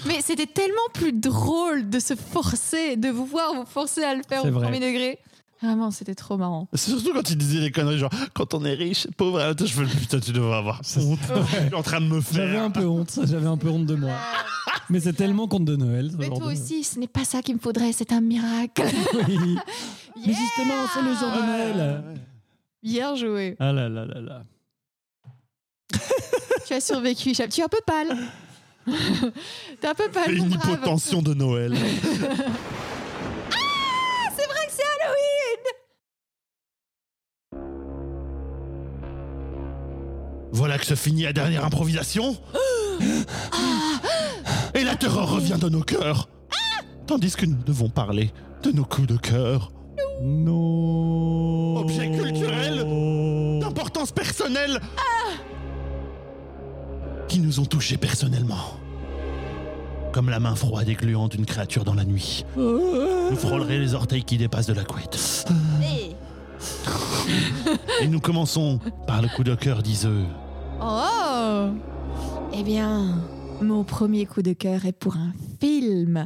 Mais 0.07 0.21
c'était 0.21 0.47
tellement 0.47 0.75
plus 0.95 1.13
drôle 1.13 1.87
de 1.91 1.99
se 1.99 2.15
forcer, 2.15 2.95
de 2.95 3.09
vous 3.09 3.27
voir 3.27 3.53
vous 3.53 3.65
forcer 3.67 4.03
à 4.03 4.15
le 4.15 4.23
faire 4.27 4.43
au 4.45 4.49
vrai. 4.49 4.63
premier 4.63 4.79
degré. 4.79 5.19
Vraiment, 5.61 5.89
c'était 5.89 6.15
trop 6.15 6.37
marrant. 6.37 6.67
C'est 6.73 6.91
surtout 6.91 7.13
quand 7.13 7.29
il 7.29 7.37
disait 7.37 7.59
les 7.59 7.71
conneries, 7.71 7.97
genre 7.97 8.11
quand 8.33 8.53
on 8.53 8.65
est 8.65 8.73
riche, 8.73 9.07
pauvre, 9.17 9.41
je 9.57 9.65
fais 9.65 9.85
putain, 9.85 10.19
tu 10.19 10.31
devrais 10.31 10.57
avoir 10.57 10.81
honte. 10.97 11.19
Tu 11.49 11.55
es 11.55 11.73
en 11.73 11.81
train 11.83 12.01
de 12.01 12.07
me 12.07 12.19
faire. 12.21 12.45
J'avais 12.45 12.57
un 12.57 12.71
peu 12.71 12.85
honte, 12.85 13.19
j'avais 13.23 13.47
un 13.47 13.57
peu 13.57 13.69
honte 13.69 13.85
de 13.85 13.95
moi. 13.95 14.13
Mais 14.89 14.99
c'est 14.99 15.13
tellement 15.13 15.47
conte 15.47 15.65
de 15.65 15.75
Noël. 15.75 16.11
Mais 16.17 16.27
genre 16.27 16.39
toi 16.39 16.53
de- 16.53 16.59
aussi, 16.59 16.83
ce 16.83 16.99
n'est 16.99 17.07
pas 17.07 17.25
ça 17.25 17.41
qu'il 17.41 17.55
me 17.55 17.59
faudrait, 17.59 17.91
c'est 17.91 18.11
un 18.11 18.21
miracle. 18.21 18.83
Oui. 19.27 19.37
Mais 20.17 20.31
Yeah 20.31 20.37
justement, 20.37 20.73
c'est 20.93 21.01
le 21.01 21.13
jour 21.13 21.31
de 21.31 21.45
Noël. 21.45 22.03
Bien 22.83 23.15
joué. 23.15 23.55
Ah 23.59 23.71
là 23.71 23.89
là 23.89 24.05
là 24.05 24.21
là. 24.21 24.43
as 26.69 26.81
survécu. 26.81 27.33
Chap. 27.33 27.49
Tu 27.49 27.61
es 27.61 27.63
un 27.63 27.67
peu 27.67 27.79
pâle. 27.85 28.15
T'es 29.81 29.87
un 29.87 29.95
peu 29.95 30.09
pâle. 30.09 30.33
Une 30.33 30.51
hypotension 30.51 31.21
de 31.21 31.33
Noël. 31.33 31.73
Voilà 40.51 40.77
que 40.77 40.85
se 40.85 40.95
finit 40.95 41.23
la 41.23 41.33
dernière 41.33 41.65
improvisation. 41.65 42.37
Et 44.73 44.83
la 44.83 44.95
terreur 44.95 45.29
revient 45.29 45.57
dans 45.59 45.69
nos 45.69 45.81
cœurs. 45.81 46.29
Tandis 47.07 47.35
que 47.35 47.45
nous 47.45 47.61
devons 47.63 47.89
parler 47.89 48.31
de 48.63 48.71
nos 48.71 48.85
coups 48.85 49.07
de 49.07 49.17
cœur. 49.17 49.71
Non. 50.21 51.77
Objet 51.77 52.09
culturel 52.11 53.59
d'importance 53.59 54.11
personnelle 54.11 54.79
qui 57.27 57.39
nous 57.39 57.59
ont 57.59 57.65
touchés 57.65 57.97
personnellement. 57.97 58.79
Comme 60.13 60.29
la 60.29 60.39
main 60.39 60.55
froide 60.55 60.87
et 60.87 60.95
gluante 60.95 61.33
d'une 61.33 61.45
créature 61.45 61.83
dans 61.83 61.93
la 61.93 62.05
nuit. 62.05 62.45
Nous 62.55 63.35
frôlerait 63.35 63.79
les 63.79 63.93
orteils 63.93 64.23
qui 64.23 64.37
dépassent 64.37 64.67
de 64.67 64.73
la 64.73 64.85
couette. 64.85 65.45
Hey. 65.81 66.15
Et 68.01 68.07
nous 68.07 68.19
commençons 68.19 68.79
par 69.07 69.21
le 69.21 69.27
coup 69.29 69.43
de 69.43 69.55
cœur 69.55 69.81
d'Iseux. 69.83 70.25
Oh 70.81 71.69
Eh 72.53 72.63
bien, 72.63 73.21
mon 73.61 73.83
premier 73.83 74.25
coup 74.25 74.41
de 74.41 74.53
cœur 74.53 74.85
est 74.85 74.91
pour 74.91 75.15
un 75.15 75.31
film. 75.59 76.25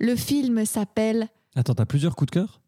Le 0.00 0.16
film 0.16 0.64
s'appelle... 0.66 1.28
Attends, 1.56 1.74
t'as 1.74 1.84
plusieurs 1.86 2.16
coups 2.16 2.30
de 2.32 2.40
cœur? 2.40 2.60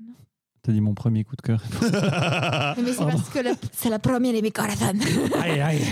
Non. 0.00 0.14
T'as 0.62 0.72
dit 0.72 0.80
mon 0.80 0.94
premier 0.94 1.22
coup 1.24 1.36
de 1.36 1.42
cœur. 1.42 1.62
Mais 2.82 2.92
c'est 2.92 3.04
parce 3.04 3.28
que 3.28 3.38
c'est 3.72 3.88
la 3.90 3.98
première 4.00 4.34
de 4.34 4.40
mes 4.40 4.50
corazones. 4.50 5.00
aïe, 5.40 5.60
aïe. 5.60 5.82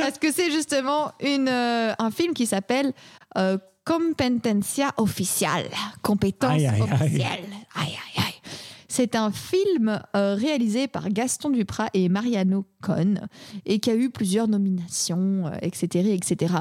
Parce 0.00 0.18
que 0.18 0.30
c'est 0.30 0.50
justement 0.50 1.12
une, 1.20 1.48
euh, 1.48 1.92
un 1.98 2.10
film 2.10 2.34
qui 2.34 2.44
s'appelle 2.46 2.92
euh, 3.38 3.56
Competencia 3.84 4.92
Official. 4.98 5.64
Compétence 6.02 6.50
Aïe, 6.52 6.66
aïe, 6.66 6.82
aïe. 6.82 6.92
officielle. 6.92 7.44
Aïe, 7.74 7.96
aïe, 8.14 8.24
aïe. 8.24 8.32
C'est 8.96 9.14
un 9.14 9.30
film 9.30 10.00
euh, 10.16 10.34
réalisé 10.36 10.88
par 10.88 11.10
Gaston 11.10 11.50
Duprat 11.50 11.90
et 11.92 12.08
Mariano 12.08 12.64
Cohn 12.80 13.28
et 13.66 13.78
qui 13.78 13.90
a 13.90 13.94
eu 13.94 14.08
plusieurs 14.08 14.48
nominations, 14.48 15.48
euh, 15.48 15.58
etc., 15.60 16.14
etc. 16.14 16.54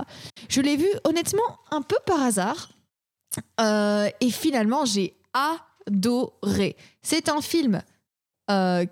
Je 0.49 0.59
l'ai 0.59 0.75
vu 0.75 0.89
honnêtement 1.05 1.59
un 1.71 1.81
peu 1.81 1.95
par 2.05 2.21
hasard 2.21 2.71
Euh, 3.61 4.09
et 4.19 4.31
finalement 4.31 4.83
j'ai 4.83 5.17
adoré. 5.33 6.75
C'est 7.01 7.29
un 7.29 7.39
film 7.39 7.81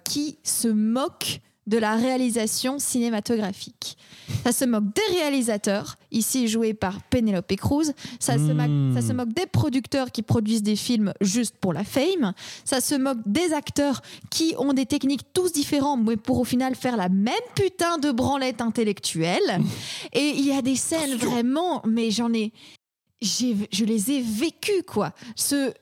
qui 0.06 0.39
se 0.43 0.67
moque 0.69 1.41
de 1.67 1.78
la 1.78 1.95
réalisation 1.95 2.78
cinématographique. 2.80 3.97
Ça 4.43 4.52
se 4.52 4.65
moque 4.65 4.86
des 4.93 5.15
réalisateurs, 5.17 5.95
ici 6.12 6.47
joués 6.47 6.73
par 6.73 7.02
Penelope 7.04 7.56
Cruz. 7.56 7.93
Ça, 8.19 8.34
se 8.34 8.52
Hmm. 8.52 8.91
moque, 8.91 9.02
ça 9.02 9.08
se 9.08 9.13
moque 9.13 9.34
des 9.34 9.45
producteurs 9.45 10.12
qui 10.12 10.21
produisent 10.23 10.63
des 10.63 10.76
films 10.76 11.13
juste 11.21 11.56
pour 11.58 11.71
la 11.73 11.84
fame. 11.84 12.34
Ça 12.65 12.82
se 12.82 12.95
moque 12.95 13.19
des 13.26 13.54
acteurs 13.54 14.02
qui 14.30 14.56
ont 14.58 14.73
des 14.73 14.86
techniques 14.86 15.34
tous 15.34 15.52
différents, 15.54 15.97
mais 15.97 16.17
pour 16.17 16.39
au 16.39 16.43
final 16.43 16.76
faire 16.76 16.97
la 16.97 17.10
même 17.10 17.34
putain 17.56 17.97
de 17.97 18.12
branlette 18.12 18.62
intellectuelle. 18.62 19.62
Et 20.13 20.30
il 20.36 20.45
y 20.45 20.52
a 20.52 20.62
des 20.62 20.76
scènes 20.76 21.15
vraiment, 21.15 21.82
mais 21.86 22.12
j'en 22.12 22.34
ai, 22.34 22.52
j'ai, 23.21 23.56
je 23.71 23.86
les 23.86 24.12
ai 24.12 24.21
vécues 24.21 24.84
quoi. 24.86 25.13
Ce, 25.36 25.73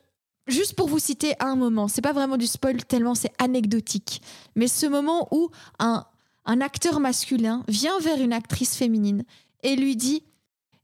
juste 0.46 0.74
pour 0.74 0.88
vous 0.88 0.98
citer 0.98 1.34
un 1.40 1.56
moment, 1.56 1.88
c'est 1.88 2.02
pas 2.02 2.12
vraiment 2.12 2.36
du 2.36 2.46
spoil 2.46 2.84
tellement 2.84 3.14
c'est 3.14 3.32
anecdotique, 3.38 4.22
mais 4.56 4.68
ce 4.68 4.86
moment 4.86 5.28
où 5.30 5.50
un, 5.78 6.04
un 6.44 6.60
acteur 6.60 7.00
masculin 7.00 7.64
vient 7.68 7.98
vers 8.00 8.20
une 8.20 8.32
actrice 8.32 8.76
féminine 8.76 9.24
et 9.62 9.76
lui 9.76 9.96
dit 9.96 10.24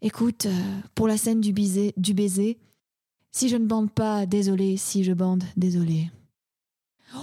Écoute, 0.00 0.46
euh, 0.46 0.80
pour 0.94 1.08
la 1.08 1.16
scène 1.16 1.40
du 1.40 1.52
baiser, 1.52 1.92
du 1.96 2.14
baiser, 2.14 2.58
si 3.32 3.48
je 3.48 3.56
ne 3.56 3.66
bande 3.66 3.90
pas, 3.90 4.26
désolé, 4.26 4.76
si 4.76 5.02
je 5.02 5.12
bande, 5.12 5.42
désolé. 5.56 6.08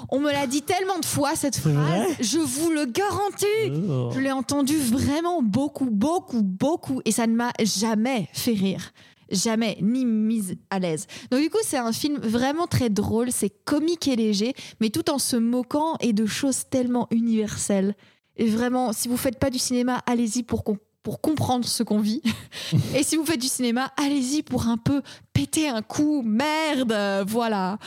On 0.09 0.19
me 0.19 0.31
l'a 0.31 0.45
dit 0.45 0.61
tellement 0.61 0.99
de 0.99 1.05
fois 1.05 1.35
cette 1.35 1.55
phrase, 1.55 2.15
je 2.19 2.39
vous 2.39 2.71
le 2.71 2.85
garantis. 2.85 3.87
Oh. 3.89 4.09
Je 4.13 4.19
l'ai 4.19 4.31
entendu 4.31 4.77
vraiment 4.77 5.41
beaucoup, 5.41 5.89
beaucoup, 5.89 6.41
beaucoup, 6.41 7.01
et 7.05 7.11
ça 7.11 7.27
ne 7.27 7.35
m'a 7.35 7.51
jamais 7.59 8.27
fait 8.33 8.53
rire. 8.53 8.91
Jamais, 9.31 9.77
ni 9.81 10.05
mise 10.05 10.55
à 10.69 10.79
l'aise. 10.79 11.07
Donc 11.31 11.41
du 11.41 11.49
coup, 11.49 11.57
c'est 11.63 11.77
un 11.77 11.91
film 11.91 12.17
vraiment 12.17 12.67
très 12.67 12.89
drôle, 12.89 13.31
c'est 13.31 13.49
comique 13.49 14.07
et 14.07 14.15
léger, 14.15 14.53
mais 14.79 14.89
tout 14.89 15.09
en 15.09 15.19
se 15.19 15.35
moquant 15.35 15.95
et 15.99 16.13
de 16.13 16.25
choses 16.25 16.65
tellement 16.69 17.07
universelles. 17.11 17.95
Et 18.37 18.45
vraiment, 18.45 18.93
si 18.93 19.07
vous 19.07 19.17
faites 19.17 19.39
pas 19.39 19.49
du 19.49 19.59
cinéma, 19.59 20.03
allez-y 20.05 20.43
pour, 20.43 20.63
pour 21.03 21.21
comprendre 21.21 21.65
ce 21.65 21.83
qu'on 21.83 21.99
vit. 21.99 22.21
et 22.95 23.03
si 23.03 23.15
vous 23.15 23.25
faites 23.25 23.41
du 23.41 23.47
cinéma, 23.47 23.91
allez-y 23.97 24.43
pour 24.43 24.67
un 24.67 24.77
peu 24.77 25.01
péter 25.33 25.69
un 25.69 25.81
coup. 25.81 26.21
Merde, 26.23 27.25
voilà. 27.27 27.77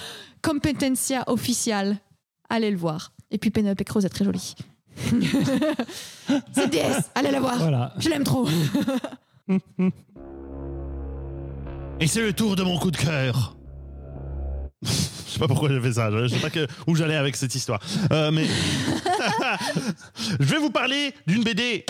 Competencia 0.42 1.24
officielle. 1.26 1.98
Allez 2.48 2.70
le 2.70 2.78
voir. 2.78 3.12
Et 3.30 3.38
puis 3.38 3.50
Penelope 3.50 3.84
Cruz 3.84 4.04
est 4.04 4.08
très 4.08 4.24
jolie. 4.24 4.54
c'est 6.52 6.68
DS, 6.68 7.10
allez 7.14 7.30
la 7.30 7.40
voir. 7.40 7.58
Voilà. 7.58 7.92
Je 7.98 8.08
l'aime 8.08 8.24
trop. 8.24 8.48
Et 12.00 12.06
c'est 12.06 12.22
le 12.22 12.32
tour 12.32 12.56
de 12.56 12.62
mon 12.62 12.78
coup 12.78 12.90
de 12.90 12.96
cœur. 12.96 13.56
Je 14.82 14.88
sais 14.90 15.38
pas 15.40 15.48
pourquoi 15.48 15.68
j'ai 15.68 15.80
fait 15.80 15.92
ça. 15.94 16.10
Je 16.10 16.28
sais 16.28 16.38
pas 16.38 16.50
que- 16.50 16.66
où 16.86 16.94
j'allais 16.94 17.16
avec 17.16 17.34
cette 17.36 17.54
histoire. 17.54 17.80
Euh, 18.12 18.30
mais 18.30 18.46
je 20.40 20.44
vais 20.44 20.58
vous 20.58 20.70
parler 20.70 21.12
d'une 21.26 21.42
BD. 21.42 21.84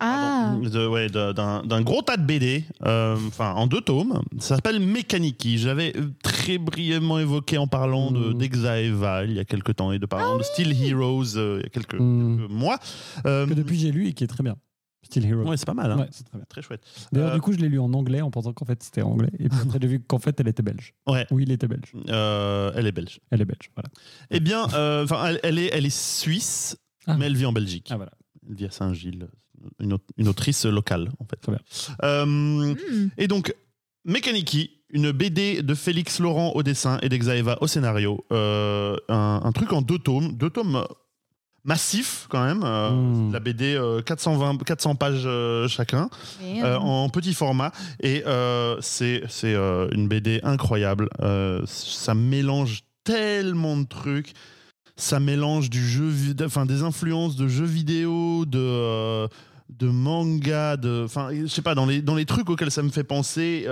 Ah, 0.00 0.54
ouais, 0.90 1.08
d'un 1.08 1.82
gros 1.82 2.02
tas 2.02 2.16
de 2.16 2.22
BD, 2.22 2.64
euh, 2.86 3.16
enfin 3.26 3.52
en 3.54 3.66
deux 3.66 3.80
tomes. 3.80 4.22
Ça 4.38 4.54
s'appelle 4.54 4.78
Mechaniki. 4.78 5.58
J'avais 5.58 5.92
euh, 5.96 6.12
très 6.22 6.58
brièvement 6.58 7.18
évoqué 7.18 7.58
en 7.58 7.66
parlant 7.66 8.12
de 8.12 8.28
Mm. 8.32 8.34
d'Exaeva 8.38 9.24
il 9.24 9.32
y 9.32 9.40
a 9.40 9.44
quelques 9.44 9.74
temps 9.74 9.90
et 9.90 9.98
de 9.98 10.06
parlant 10.06 10.36
de 10.38 10.44
Steel 10.44 10.70
Heroes 10.80 11.36
euh, 11.36 11.56
il 11.60 11.64
y 11.64 11.66
a 11.66 11.70
quelques, 11.70 11.94
Mm. 11.98 12.38
quelques 12.38 12.50
mois. 12.50 12.78
Euh, 13.26 13.46
Que 13.46 13.54
depuis 13.54 13.76
j'ai 13.78 13.90
lu 13.90 14.06
et 14.06 14.12
qui 14.12 14.22
est 14.22 14.28
très 14.28 14.44
bien. 14.44 14.54
Steel 15.02 15.24
Hero. 15.26 15.42
ouais, 15.48 15.56
c'est 15.56 15.66
pas 15.66 15.74
mal. 15.74 15.90
Hein. 15.92 15.98
Ouais, 15.98 16.08
c'est 16.10 16.24
très 16.24 16.36
bien. 16.38 16.44
Très 16.48 16.60
chouette. 16.62 16.82
D'ailleurs, 17.12 17.30
Euh, 17.30 17.34
du 17.36 17.40
coup, 17.40 17.52
je 17.52 17.58
l'ai 17.58 17.68
lu 17.68 17.78
en 17.78 17.92
anglais 17.94 18.20
en 18.20 18.30
pensant 18.30 18.52
qu'en 18.52 18.64
fait 18.64 18.82
c'était 18.82 19.02
anglais. 19.02 19.30
Et 19.38 19.48
puis 19.48 19.58
après, 19.62 19.78
j'ai 19.80 19.88
vu 19.88 20.00
qu'en 20.00 20.18
fait 20.18 20.38
elle 20.40 20.48
était 20.48 20.62
belge. 20.62 20.94
Ouais. 21.06 21.26
Oui, 21.30 21.44
il 21.46 21.52
était 21.52 21.68
belge. 21.68 21.92
Euh, 22.08 22.72
elle 22.74 22.86
est 22.86 22.92
belge. 22.92 23.20
Elle 23.30 23.40
est 23.40 23.44
belge. 23.46 23.70
Voilà. 23.76 23.88
Eh 24.30 24.40
bien, 24.40 24.66
euh, 24.74 25.04
enfin, 25.04 25.24
elle, 25.26 25.40
elle 25.42 25.58
est, 25.58 25.70
elle 25.72 25.86
est 25.86 25.96
suisse, 25.96 26.76
Ah. 27.06 27.16
mais 27.18 27.26
elle 27.26 27.36
vit 27.36 27.46
en 27.46 27.52
Belgique. 27.52 27.88
Ah 27.90 27.96
voilà. 27.96 28.12
Elle 28.48 28.56
vit 28.56 28.66
à 28.66 28.70
Saint-Gilles, 28.70 29.28
une, 29.80 29.96
une 30.16 30.28
autrice 30.28 30.64
locale, 30.66 31.10
en 31.20 31.24
fait. 31.24 31.36
Très 31.36 31.52
bien. 31.52 31.60
Euh, 32.02 32.24
Hmm. 32.26 33.08
et 33.16 33.28
donc, 33.28 33.54
Mechaniki, 34.04 34.70
une 34.90 35.12
BD 35.12 35.62
de 35.62 35.74
Félix 35.74 36.18
Laurent 36.18 36.52
au 36.54 36.62
dessin 36.62 36.98
et 37.02 37.08
d'Exaeva 37.08 37.58
au 37.60 37.66
scénario. 37.66 38.24
Euh, 38.32 38.96
un, 39.08 39.40
un 39.44 39.52
truc 39.52 39.72
en 39.72 39.82
deux 39.82 39.98
tomes, 39.98 40.32
deux 40.36 40.50
tomes 40.50 40.84
massifs 41.68 42.26
quand 42.30 42.44
même. 42.44 42.62
Euh, 42.64 42.90
Mm. 42.90 43.32
La 43.32 43.40
BD, 43.40 43.74
euh, 43.74 44.00
420, 44.02 44.64
400 44.64 44.94
pages 44.96 45.22
euh, 45.26 45.68
chacun. 45.68 46.08
Euh, 46.42 46.76
en 46.78 47.08
petit 47.10 47.34
format 47.34 47.70
et 48.02 48.24
euh, 48.26 48.76
c'est 48.80 49.22
c'est 49.28 49.54
euh, 49.54 49.88
une 49.92 50.08
BD 50.08 50.40
incroyable. 50.42 51.08
Euh, 51.20 51.62
ça 51.66 52.14
mélange 52.14 52.80
tellement 53.04 53.76
de 53.76 53.86
trucs. 53.86 54.32
Ça 54.96 55.20
mélange 55.20 55.70
du 55.70 55.86
jeu, 55.86 56.10
enfin 56.44 56.66
des 56.66 56.82
influences 56.82 57.36
de 57.36 57.46
jeux 57.46 57.64
vidéo, 57.66 58.44
de 58.46 58.58
euh, 58.58 59.28
de 59.68 59.86
manga, 59.86 60.76
de, 60.76 61.02
enfin 61.04 61.28
je 61.32 61.46
sais 61.46 61.62
pas 61.62 61.74
dans 61.76 61.86
les 61.86 62.02
dans 62.02 62.16
les 62.16 62.24
trucs 62.24 62.48
auxquels 62.50 62.70
ça 62.72 62.82
me 62.82 62.90
fait 62.90 63.04
penser. 63.04 63.66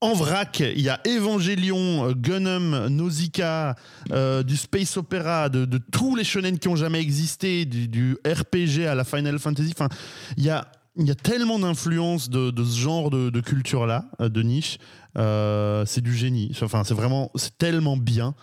En 0.00 0.14
vrac, 0.14 0.60
il 0.60 0.80
y 0.80 0.88
a 0.88 1.00
Evangelion, 1.06 2.08
euh, 2.08 2.14
Gundam, 2.14 2.86
Nausicaa, 2.86 3.74
euh, 4.12 4.42
du 4.42 4.56
space 4.56 4.96
opera, 4.96 5.48
de, 5.48 5.66
tous 5.90 6.14
les 6.14 6.24
shonen 6.24 6.58
qui 6.58 6.68
ont 6.68 6.76
jamais 6.76 7.00
existé, 7.00 7.64
du, 7.64 8.16
RPG 8.24 8.86
à 8.86 8.94
la 8.94 9.04
Final 9.04 9.38
Fantasy. 9.38 9.72
Enfin, 9.74 9.88
il 10.36 10.44
y 10.44 10.50
a, 10.50 10.70
il 10.96 11.06
y 11.06 11.10
a 11.10 11.16
tellement 11.16 11.58
d'influences 11.58 12.30
de, 12.30 12.52
ce 12.56 12.78
genre 12.78 13.10
de, 13.10 13.40
culture-là, 13.40 14.04
euh, 14.20 14.28
de 14.28 14.42
niche. 14.42 14.78
C'est 15.16 16.00
du 16.00 16.14
génie. 16.14 16.52
Enfin, 16.62 16.84
c'est 16.84 16.94
vraiment, 16.94 17.32
c'est 17.34 17.56
tellement 17.58 17.96
bien. 17.96 18.34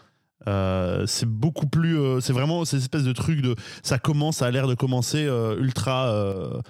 C'est 0.46 1.26
beaucoup 1.26 1.68
plus. 1.68 1.98
c'est 2.20 2.34
vraiment 2.34 2.66
cette 2.66 2.82
espèce 2.82 3.04
de 3.04 3.14
truc 3.14 3.42
de. 3.42 3.56
Ça 3.82 3.98
commence, 3.98 4.38
ça 4.38 4.48
a 4.48 4.52
l'air 4.52 4.68
de 4.68 4.76
commencer 4.76 5.26
ultra. 5.58 6.62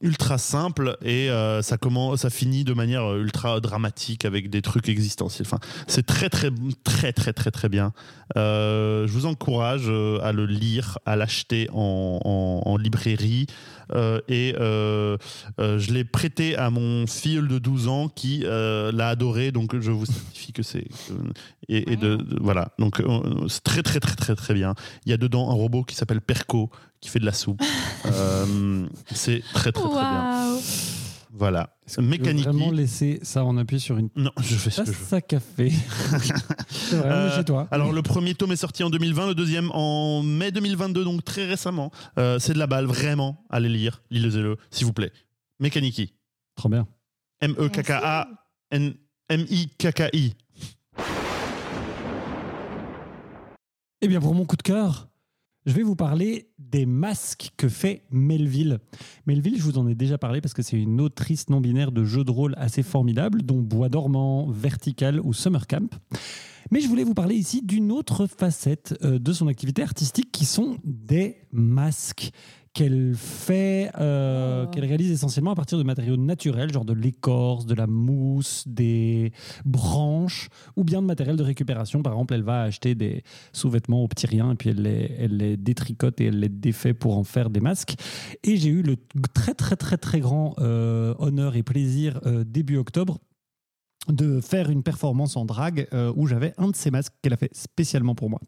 Ultra 0.00 0.38
simple 0.38 0.96
et 1.02 1.30
euh, 1.30 1.62
ça 1.62 1.76
commence 1.76 2.20
ça 2.20 2.30
finit 2.30 2.64
de 2.64 2.72
manière 2.72 3.14
ultra 3.14 3.60
dramatique 3.60 4.24
avec 4.24 4.50
des 4.50 4.62
trucs 4.62 4.88
existentiels. 4.88 5.46
Enfin 5.46 5.60
c'est 5.86 6.06
très 6.06 6.28
très 6.28 6.50
très 6.84 7.12
très 7.12 7.32
très 7.32 7.50
très 7.50 7.68
bien. 7.68 7.92
Euh, 8.36 9.06
je 9.06 9.12
vous 9.12 9.26
encourage 9.26 9.86
euh, 9.88 10.18
à 10.22 10.32
le 10.32 10.46
lire 10.46 10.98
à 11.04 11.16
l'acheter 11.16 11.68
en 11.72 12.76
librairie 12.78 13.46
euh, 13.92 14.20
et 14.28 14.54
euh, 14.58 15.16
euh, 15.60 15.78
je 15.78 15.92
l'ai 15.92 16.04
prêté 16.04 16.56
à 16.56 16.70
mon 16.70 17.06
filleul 17.06 17.48
de 17.48 17.58
12 17.58 17.88
ans 17.88 18.08
qui 18.08 18.40
l'a 18.46 19.08
adoré. 19.08 19.52
Donc 19.52 19.78
je 19.78 19.90
vous 19.90 20.06
certifie 20.06 20.52
que 20.52 20.62
c'est 20.62 20.86
et, 21.68 21.92
et 21.92 21.96
de, 21.96 22.16
de- 22.16 22.38
voilà. 22.40 22.72
Donc 22.78 23.02
c'est 23.48 23.62
très 23.62 23.82
très 23.82 24.00
très 24.00 24.16
très 24.16 24.34
très 24.36 24.54
bien. 24.54 24.74
Il 25.06 25.10
y 25.10 25.12
a 25.12 25.16
dedans 25.16 25.50
un 25.50 25.54
robot 25.54 25.82
qui 25.84 25.94
s'appelle 25.94 26.20
Perco 26.20 26.70
qui 27.00 27.08
fait 27.08 27.18
de 27.20 27.24
la 27.24 27.32
soupe. 27.32 27.62
C'est 29.14 29.42
très 29.54 29.72
très 29.72 29.82
très 29.82 29.90
bien. 30.00 30.58
Voilà. 31.32 31.76
Mécanique. 31.98 32.44
vraiment 32.44 32.70
laisser 32.72 33.20
ça 33.22 33.44
en 33.44 33.56
appui 33.56 33.78
sur 33.80 33.96
une 33.98 34.08
Non, 34.16 34.32
je 34.40 34.56
fais 34.56 34.70
ce 34.70 34.82
que 34.82 34.92
je 34.92 34.98
veux. 34.98 35.14
à 35.16 35.20
café. 35.20 35.70
C'est 36.68 36.96
vrai, 36.96 37.08
Euh, 37.08 37.36
chez 37.36 37.44
toi. 37.44 37.68
Alors 37.70 37.92
le 37.92 38.02
premier 38.02 38.34
tome 38.34 38.50
est 38.52 38.56
sorti 38.56 38.82
en 38.82 38.90
2020, 38.90 39.28
le 39.28 39.34
deuxième 39.34 39.70
en 39.72 40.22
mai 40.22 40.50
2022, 40.50 41.04
donc 41.04 41.24
très 41.24 41.46
récemment. 41.46 41.90
Euh, 42.18 42.38
c'est 42.40 42.52
de 42.54 42.58
la 42.58 42.66
balle, 42.66 42.86
vraiment. 42.86 43.44
Allez 43.48 43.68
lire, 43.68 44.02
lisez-le, 44.10 44.56
s'il 44.70 44.86
vous 44.86 44.92
plaît. 44.92 45.12
Mécaniki. 45.60 46.12
Trop 46.56 46.68
bien. 46.68 46.86
M-E-K-K-A-N-M-I-K-K-I. 49.30 50.34
Eh 54.02 54.08
bien, 54.08 54.20
pour 54.20 54.34
mon 54.34 54.44
coup 54.46 54.56
de 54.56 54.62
cœur, 54.62 55.08
je 55.70 55.74
vais 55.76 55.84
vous 55.84 55.94
parler 55.94 56.48
des 56.58 56.84
masques 56.84 57.50
que 57.56 57.68
fait 57.68 58.02
Melville. 58.10 58.80
Melville, 59.26 59.56
je 59.56 59.62
vous 59.62 59.78
en 59.78 59.86
ai 59.86 59.94
déjà 59.94 60.18
parlé 60.18 60.40
parce 60.40 60.52
que 60.52 60.62
c'est 60.62 60.76
une 60.76 61.00
autrice 61.00 61.48
non-binaire 61.48 61.92
de 61.92 62.02
jeux 62.02 62.24
de 62.24 62.32
rôle 62.32 62.54
assez 62.56 62.82
formidable, 62.82 63.42
dont 63.42 63.60
Bois 63.60 63.88
dormant, 63.88 64.50
Vertical 64.50 65.20
ou 65.20 65.32
Summer 65.32 65.68
Camp. 65.68 65.94
Mais 66.72 66.80
je 66.80 66.88
voulais 66.88 67.04
vous 67.04 67.14
parler 67.14 67.36
ici 67.36 67.62
d'une 67.62 67.92
autre 67.92 68.26
facette 68.26 68.98
euh, 69.04 69.20
de 69.20 69.32
son 69.32 69.46
activité 69.46 69.82
artistique 69.82 70.32
qui 70.32 70.44
sont 70.44 70.78
des 70.82 71.36
masques 71.52 72.32
qu'elle 72.72 73.14
fait, 73.16 73.90
euh, 73.98 74.64
Oh. 74.64 74.70
qu'elle 74.70 74.84
réalise 74.84 75.10
essentiellement 75.10 75.50
à 75.52 75.54
partir 75.54 75.78
de 75.78 75.82
matériaux 75.82 76.16
naturels, 76.16 76.72
genre 76.72 76.84
de 76.84 76.92
l'écorce, 76.92 77.66
de 77.66 77.74
la 77.74 77.86
mousse, 77.86 78.64
des 78.66 79.32
branches, 79.64 80.48
ou 80.76 80.84
bien 80.84 81.02
de 81.02 81.06
matériel 81.06 81.36
de 81.36 81.42
récupération. 81.42 82.02
Par 82.02 82.12
exemple, 82.12 82.34
elle 82.34 82.42
va 82.42 82.62
acheter 82.62 82.94
des 82.94 83.22
sous-vêtements 83.52 84.04
aux 84.04 84.08
petits 84.08 84.26
riens 84.26 84.52
et 84.52 84.54
puis 84.54 84.70
elle 84.70 84.82
les, 84.82 85.14
elle 85.18 85.36
les 85.36 85.56
détricote 85.56 86.20
et 86.20 86.26
elle 86.26 86.38
les 86.40 86.48
défait 86.48 86.94
pour 86.94 87.16
en 87.16 87.24
faire 87.24 87.50
des 87.50 87.60
masques. 87.60 87.94
Et 88.44 88.56
j'ai 88.56 88.68
eu 88.70 88.82
le 88.82 88.96
très 89.34 89.54
très 89.54 89.76
très 89.76 89.96
très 89.96 90.20
grand 90.20 90.54
euh, 90.58 91.14
honneur 91.18 91.56
et 91.56 91.62
plaisir 91.62 92.20
euh, 92.26 92.44
début 92.44 92.76
octobre 92.76 93.18
de 94.12 94.40
faire 94.40 94.70
une 94.70 94.82
performance 94.82 95.36
en 95.36 95.44
drague 95.44 95.86
euh, 95.92 96.12
où 96.16 96.26
j'avais 96.26 96.52
un 96.58 96.68
de 96.68 96.76
ces 96.76 96.90
masques 96.90 97.12
qu'elle 97.22 97.32
a 97.32 97.36
fait 97.36 97.54
spécialement 97.54 98.14
pour 98.14 98.30
moi, 98.30 98.40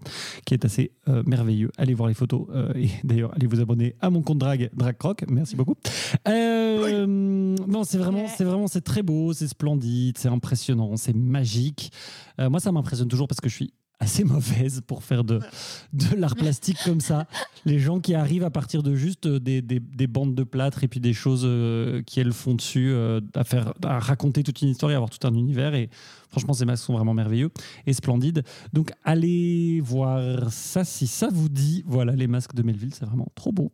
qui 0.47 0.55
est 0.55 0.65
assez 0.65 0.93
euh, 1.09 1.23
merveilleux. 1.27 1.71
Allez 1.77 1.95
voir 1.95 2.09
les 2.09 2.15
photos 2.15 2.47
euh, 2.55 2.73
et 2.75 2.89
d'ailleurs 3.05 3.33
allez 3.35 3.47
vous 3.47 3.61
abonner 3.61 3.97
à 4.01 4.11
mon 4.11 4.23
compte 4.23 4.39
drague 4.39 4.71
Drag 4.75 4.97
Croc. 4.97 5.25
Merci 5.29 5.57
beaucoup. 5.57 5.75
Euh, 6.29 7.07
Non, 7.07 7.85
c'est 7.85 7.99
vraiment, 7.99 8.27
c'est 8.29 8.45
vraiment, 8.45 8.67
c'est 8.67 8.81
très 8.83 9.03
beau, 9.03 9.33
c'est 9.33 9.49
splendide, 9.49 10.19
c'est 10.19 10.29
impressionnant, 10.29 10.97
c'est 10.97 11.15
magique. 11.15 11.93
Euh, 12.41 12.51
moi, 12.51 12.61
ça 12.61 12.73
m'impressionne 12.73 13.09
toujours 13.09 13.29
parce 13.29 13.41
que 13.41 13.49
je 13.49 13.55
suis 13.55 13.75
assez 14.03 14.25
mauvaise 14.25 14.81
pour 14.87 15.05
faire 15.05 15.23
de, 15.25 15.41
de 15.93 16.17
l'art 16.17 16.35
plastique 16.35 16.79
comme 16.85 17.01
ça. 17.01 17.27
Les 17.65 17.79
gens 17.79 18.01
qui 18.01 18.15
arrivent 18.15 18.43
à 18.45 18.51
partir 18.51 18.83
de 18.83 18.95
juste 18.95 19.27
euh, 19.27 19.39
des, 19.39 19.63
des- 19.63 19.79
des 19.81 20.07
bandes 20.07 20.35
de 20.35 20.43
plâtre 20.45 20.83
et 20.83 20.89
puis 20.89 20.99
des 21.01 21.13
choses 21.13 21.43
euh, 21.45 22.03
qui 22.03 22.19
elles 22.21 22.33
font 22.33 22.55
dessus, 22.55 22.91
euh, 22.91 23.21
à, 23.35 23.45
faire, 23.45 23.73
à 23.85 23.99
raconter 24.01 24.43
toute 24.43 24.61
une 24.61 24.69
histoire 24.71 24.91
et 24.91 24.95
avoir 24.95 25.11
tout 25.11 25.25
un 25.27 25.35
univers. 25.35 25.75
Et 25.75 25.89
franchement, 26.31 26.53
ces 26.53 26.65
masques 26.65 26.85
sont 26.85 26.95
vraiment 26.95 27.15
merveilleux 27.15 27.51
et 27.87 27.93
splendides. 27.93 28.43
Donc 28.73 28.91
allez 29.05 29.81
voir 29.81 30.51
ça 30.53 30.85
si 30.85 31.07
ça 31.07 31.29
vous 31.33 31.49
dit. 31.49 31.85
Voilà, 31.87 32.13
les 32.17 32.27
masques 32.27 32.55
de 32.55 32.63
Melville, 32.63 32.93
c'est 32.95 33.05
vraiment 33.07 33.29
trop 33.37 33.53
beau. 33.53 33.73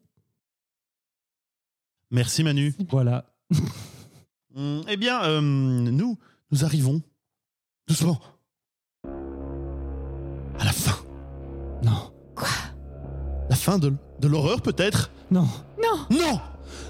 Merci 2.11 2.43
Manu. 2.45 2.75
Voilà. 2.91 3.25
Hum, 4.55 4.83
eh 4.89 4.97
bien, 4.97 5.23
euh, 5.25 5.41
nous, 5.41 6.19
nous 6.51 6.65
arrivons 6.65 7.01
doucement 7.87 8.19
à 10.59 10.65
la 10.65 10.73
fin. 10.73 10.97
Non, 11.83 12.11
La 13.49 13.57
fin 13.57 13.79
de, 13.79 13.93
de 14.21 14.29
l'horreur 14.29 14.61
peut-être? 14.61 15.11
Non, 15.31 15.47
Non. 16.11 16.41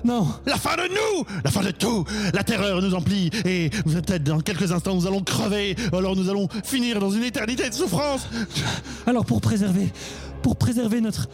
Non. 0.05 0.29
La 0.47 0.57
fin 0.57 0.77
de 0.77 0.83
nous! 0.89 1.25
La 1.45 1.51
fin 1.51 1.61
de 1.63 1.71
tout! 1.73 2.05
La 2.33 2.45
terreur 2.45 2.81
nous 2.81 2.95
emplit 2.95 3.31
et 3.45 3.69
peut-être 3.85 4.23
dans 4.23 4.39
quelques 4.41 4.71
instants 4.71 4.95
nous 4.95 5.07
allons 5.09 5.23
crever, 5.23 5.75
alors 5.93 6.15
nous 6.15 6.29
allons 6.31 6.47
finir 6.65 7.01
dans 7.01 7.11
une 7.11 7.25
éternité 7.25 7.69
de 7.69 7.75
souffrance. 7.75 8.29
Alors 9.07 9.25
pour 9.25 9.41
préserver, 9.41 9.93
pour 10.43 10.55
préserver 10.57 11.01
notre 11.01 11.27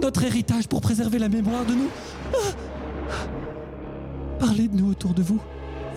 notre 0.00 0.22
héritage, 0.22 0.68
pour 0.68 0.80
préserver 0.80 1.18
la 1.18 1.28
mémoire 1.28 1.64
de 1.64 1.72
nous, 1.74 1.88
ah, 2.34 3.16
parlez 4.38 4.68
de 4.68 4.76
nous 4.76 4.90
autour 4.92 5.12
de 5.14 5.22
vous. 5.22 5.40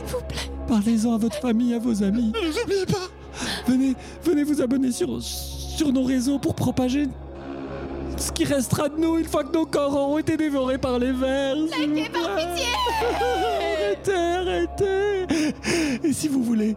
S'il 0.05 0.15
vous 0.15 0.23
plaît. 0.27 0.51
Parlez-en 0.67 1.13
à 1.13 1.17
votre 1.17 1.39
famille, 1.39 1.73
à 1.75 1.79
vos 1.79 2.01
amis. 2.03 2.31
Ne 2.33 2.47
nous 2.47 2.61
oubliez 2.63 2.85
pas 2.85 3.09
Venez, 3.67 3.95
venez 4.23 4.43
vous 4.43 4.61
abonner 4.61 4.91
sur 4.91 5.21
sur 5.21 5.91
nos 5.93 6.03
réseaux 6.03 6.39
pour 6.39 6.55
propager 6.55 7.07
ce 8.17 8.31
qui 8.33 8.43
restera 8.43 8.89
de 8.89 8.97
nous 8.99 9.17
une 9.17 9.25
fois 9.25 9.43
que 9.45 9.53
nos 9.53 9.65
corps 9.65 9.95
auront 9.95 10.17
été 10.17 10.35
dévorés 10.35 10.77
par 10.77 10.99
les 10.99 11.11
vers. 11.13 11.55
Likez 11.55 12.09
par 12.09 12.35
pitié 12.35 12.65
Arrêtez, 13.21 14.13
arrêtez 14.13 15.53
Et 16.03 16.11
si 16.13 16.27
vous 16.27 16.43
voulez, 16.43 16.75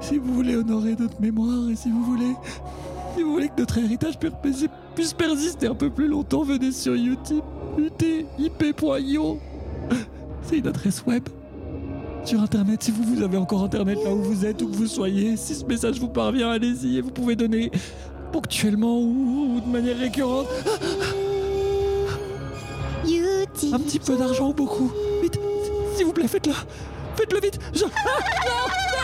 si 0.00 0.16
vous 0.16 0.32
voulez 0.34 0.56
honorer 0.56 0.96
notre 0.98 1.20
mémoire 1.20 1.68
et 1.70 1.76
si 1.76 1.90
vous 1.90 2.02
voulez, 2.04 2.32
si 3.16 3.22
vous 3.22 3.32
voulez 3.32 3.48
que 3.48 3.60
notre 3.60 3.76
héritage 3.78 4.18
pu- 4.18 4.30
puisse- 4.42 5.12
persister 5.12 5.66
un 5.66 5.74
peu 5.74 5.90
plus 5.90 6.08
longtemps, 6.08 6.42
venez 6.42 6.72
sur 6.72 6.94
Utip, 6.94 7.44
utip.io. 7.76 9.38
C'est 10.42 10.58
une 10.58 10.66
adresse 10.68 11.04
web 11.06 11.28
sur 12.24 12.40
internet. 12.42 12.82
Si 12.82 12.90
vous, 12.90 13.02
vous 13.02 13.22
avez 13.22 13.36
encore 13.38 13.64
internet 13.64 13.98
là 14.04 14.10
où 14.12 14.22
vous 14.22 14.44
êtes, 14.44 14.60
où 14.62 14.68
que 14.68 14.76
vous 14.76 14.86
soyez, 14.86 15.36
si 15.36 15.54
ce 15.54 15.64
message 15.64 15.98
vous 16.00 16.08
parvient, 16.08 16.50
allez-y 16.50 16.98
et 16.98 17.00
vous 17.00 17.10
pouvez 17.10 17.36
donner 17.36 17.70
ponctuellement 18.32 18.98
ou, 19.00 19.56
ou 19.56 19.60
de 19.60 19.68
manière 19.70 19.98
récurrente 19.98 20.46
un 23.72 23.78
petit 23.78 23.98
peu 23.98 24.16
d'argent 24.16 24.50
ou 24.50 24.54
beaucoup. 24.54 24.92
Vite, 25.22 25.38
s'il 25.96 26.06
vous 26.06 26.12
plaît, 26.12 26.28
faites-le. 26.28 26.52
Faites-le 27.16 27.40
vite. 27.40 27.58
Je- 27.74 27.84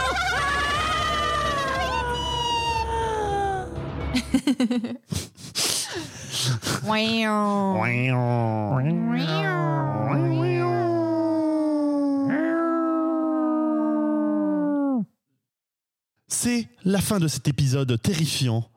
C'est 16.36 16.66
la 16.84 17.00
fin 17.00 17.20
de 17.20 17.28
cet 17.28 17.46
épisode 17.46 17.96
terrifiant, 18.02 18.68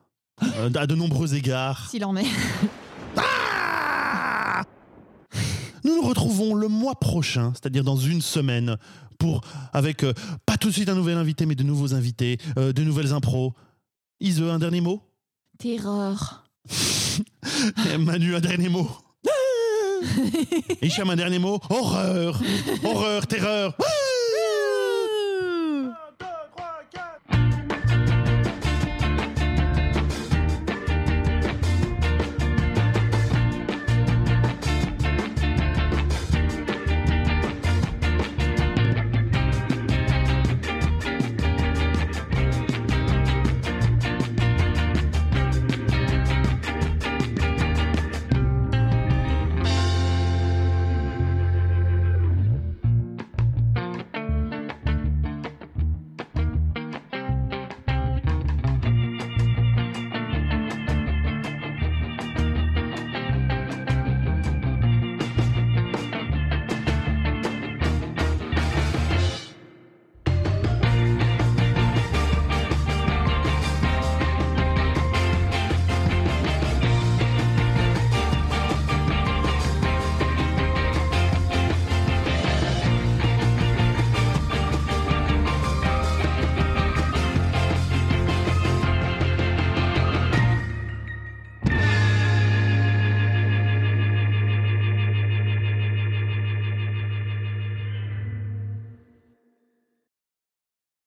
euh, 0.43 0.69
à 0.75 0.85
de 0.85 0.93
nombreux 0.93 1.33
égards. 1.33 1.89
S'il 1.89 2.05
en 2.05 2.15
est. 2.15 2.27
Ah 3.17 4.61
Nous 5.83 5.95
nous 5.95 6.07
retrouvons 6.07 6.53
le 6.53 6.67
mois 6.67 6.93
prochain, 6.93 7.53
c'est-à-dire 7.55 7.83
dans 7.83 7.97
une 7.97 8.21
semaine, 8.21 8.77
pour 9.17 9.41
avec 9.73 10.03
euh, 10.03 10.13
pas 10.45 10.57
tout 10.57 10.67
de 10.67 10.73
suite 10.73 10.87
un 10.87 10.93
nouvel 10.93 11.17
invité, 11.17 11.47
mais 11.47 11.55
de 11.55 11.63
nouveaux 11.63 11.95
invités, 11.95 12.37
euh, 12.59 12.73
de 12.73 12.83
nouvelles 12.83 13.11
impros. 13.11 13.53
Ise, 14.19 14.43
un 14.43 14.59
dernier 14.59 14.81
mot? 14.81 15.01
Terreur. 15.57 16.45
Manu, 17.99 18.35
un 18.35 18.39
dernier 18.39 18.69
mot? 18.69 18.87
Hicham, 20.83 21.09
un 21.09 21.15
dernier 21.15 21.39
mot? 21.39 21.59
Horreur 21.71 22.39
Horreur, 22.83 23.25
terreur 23.25 23.75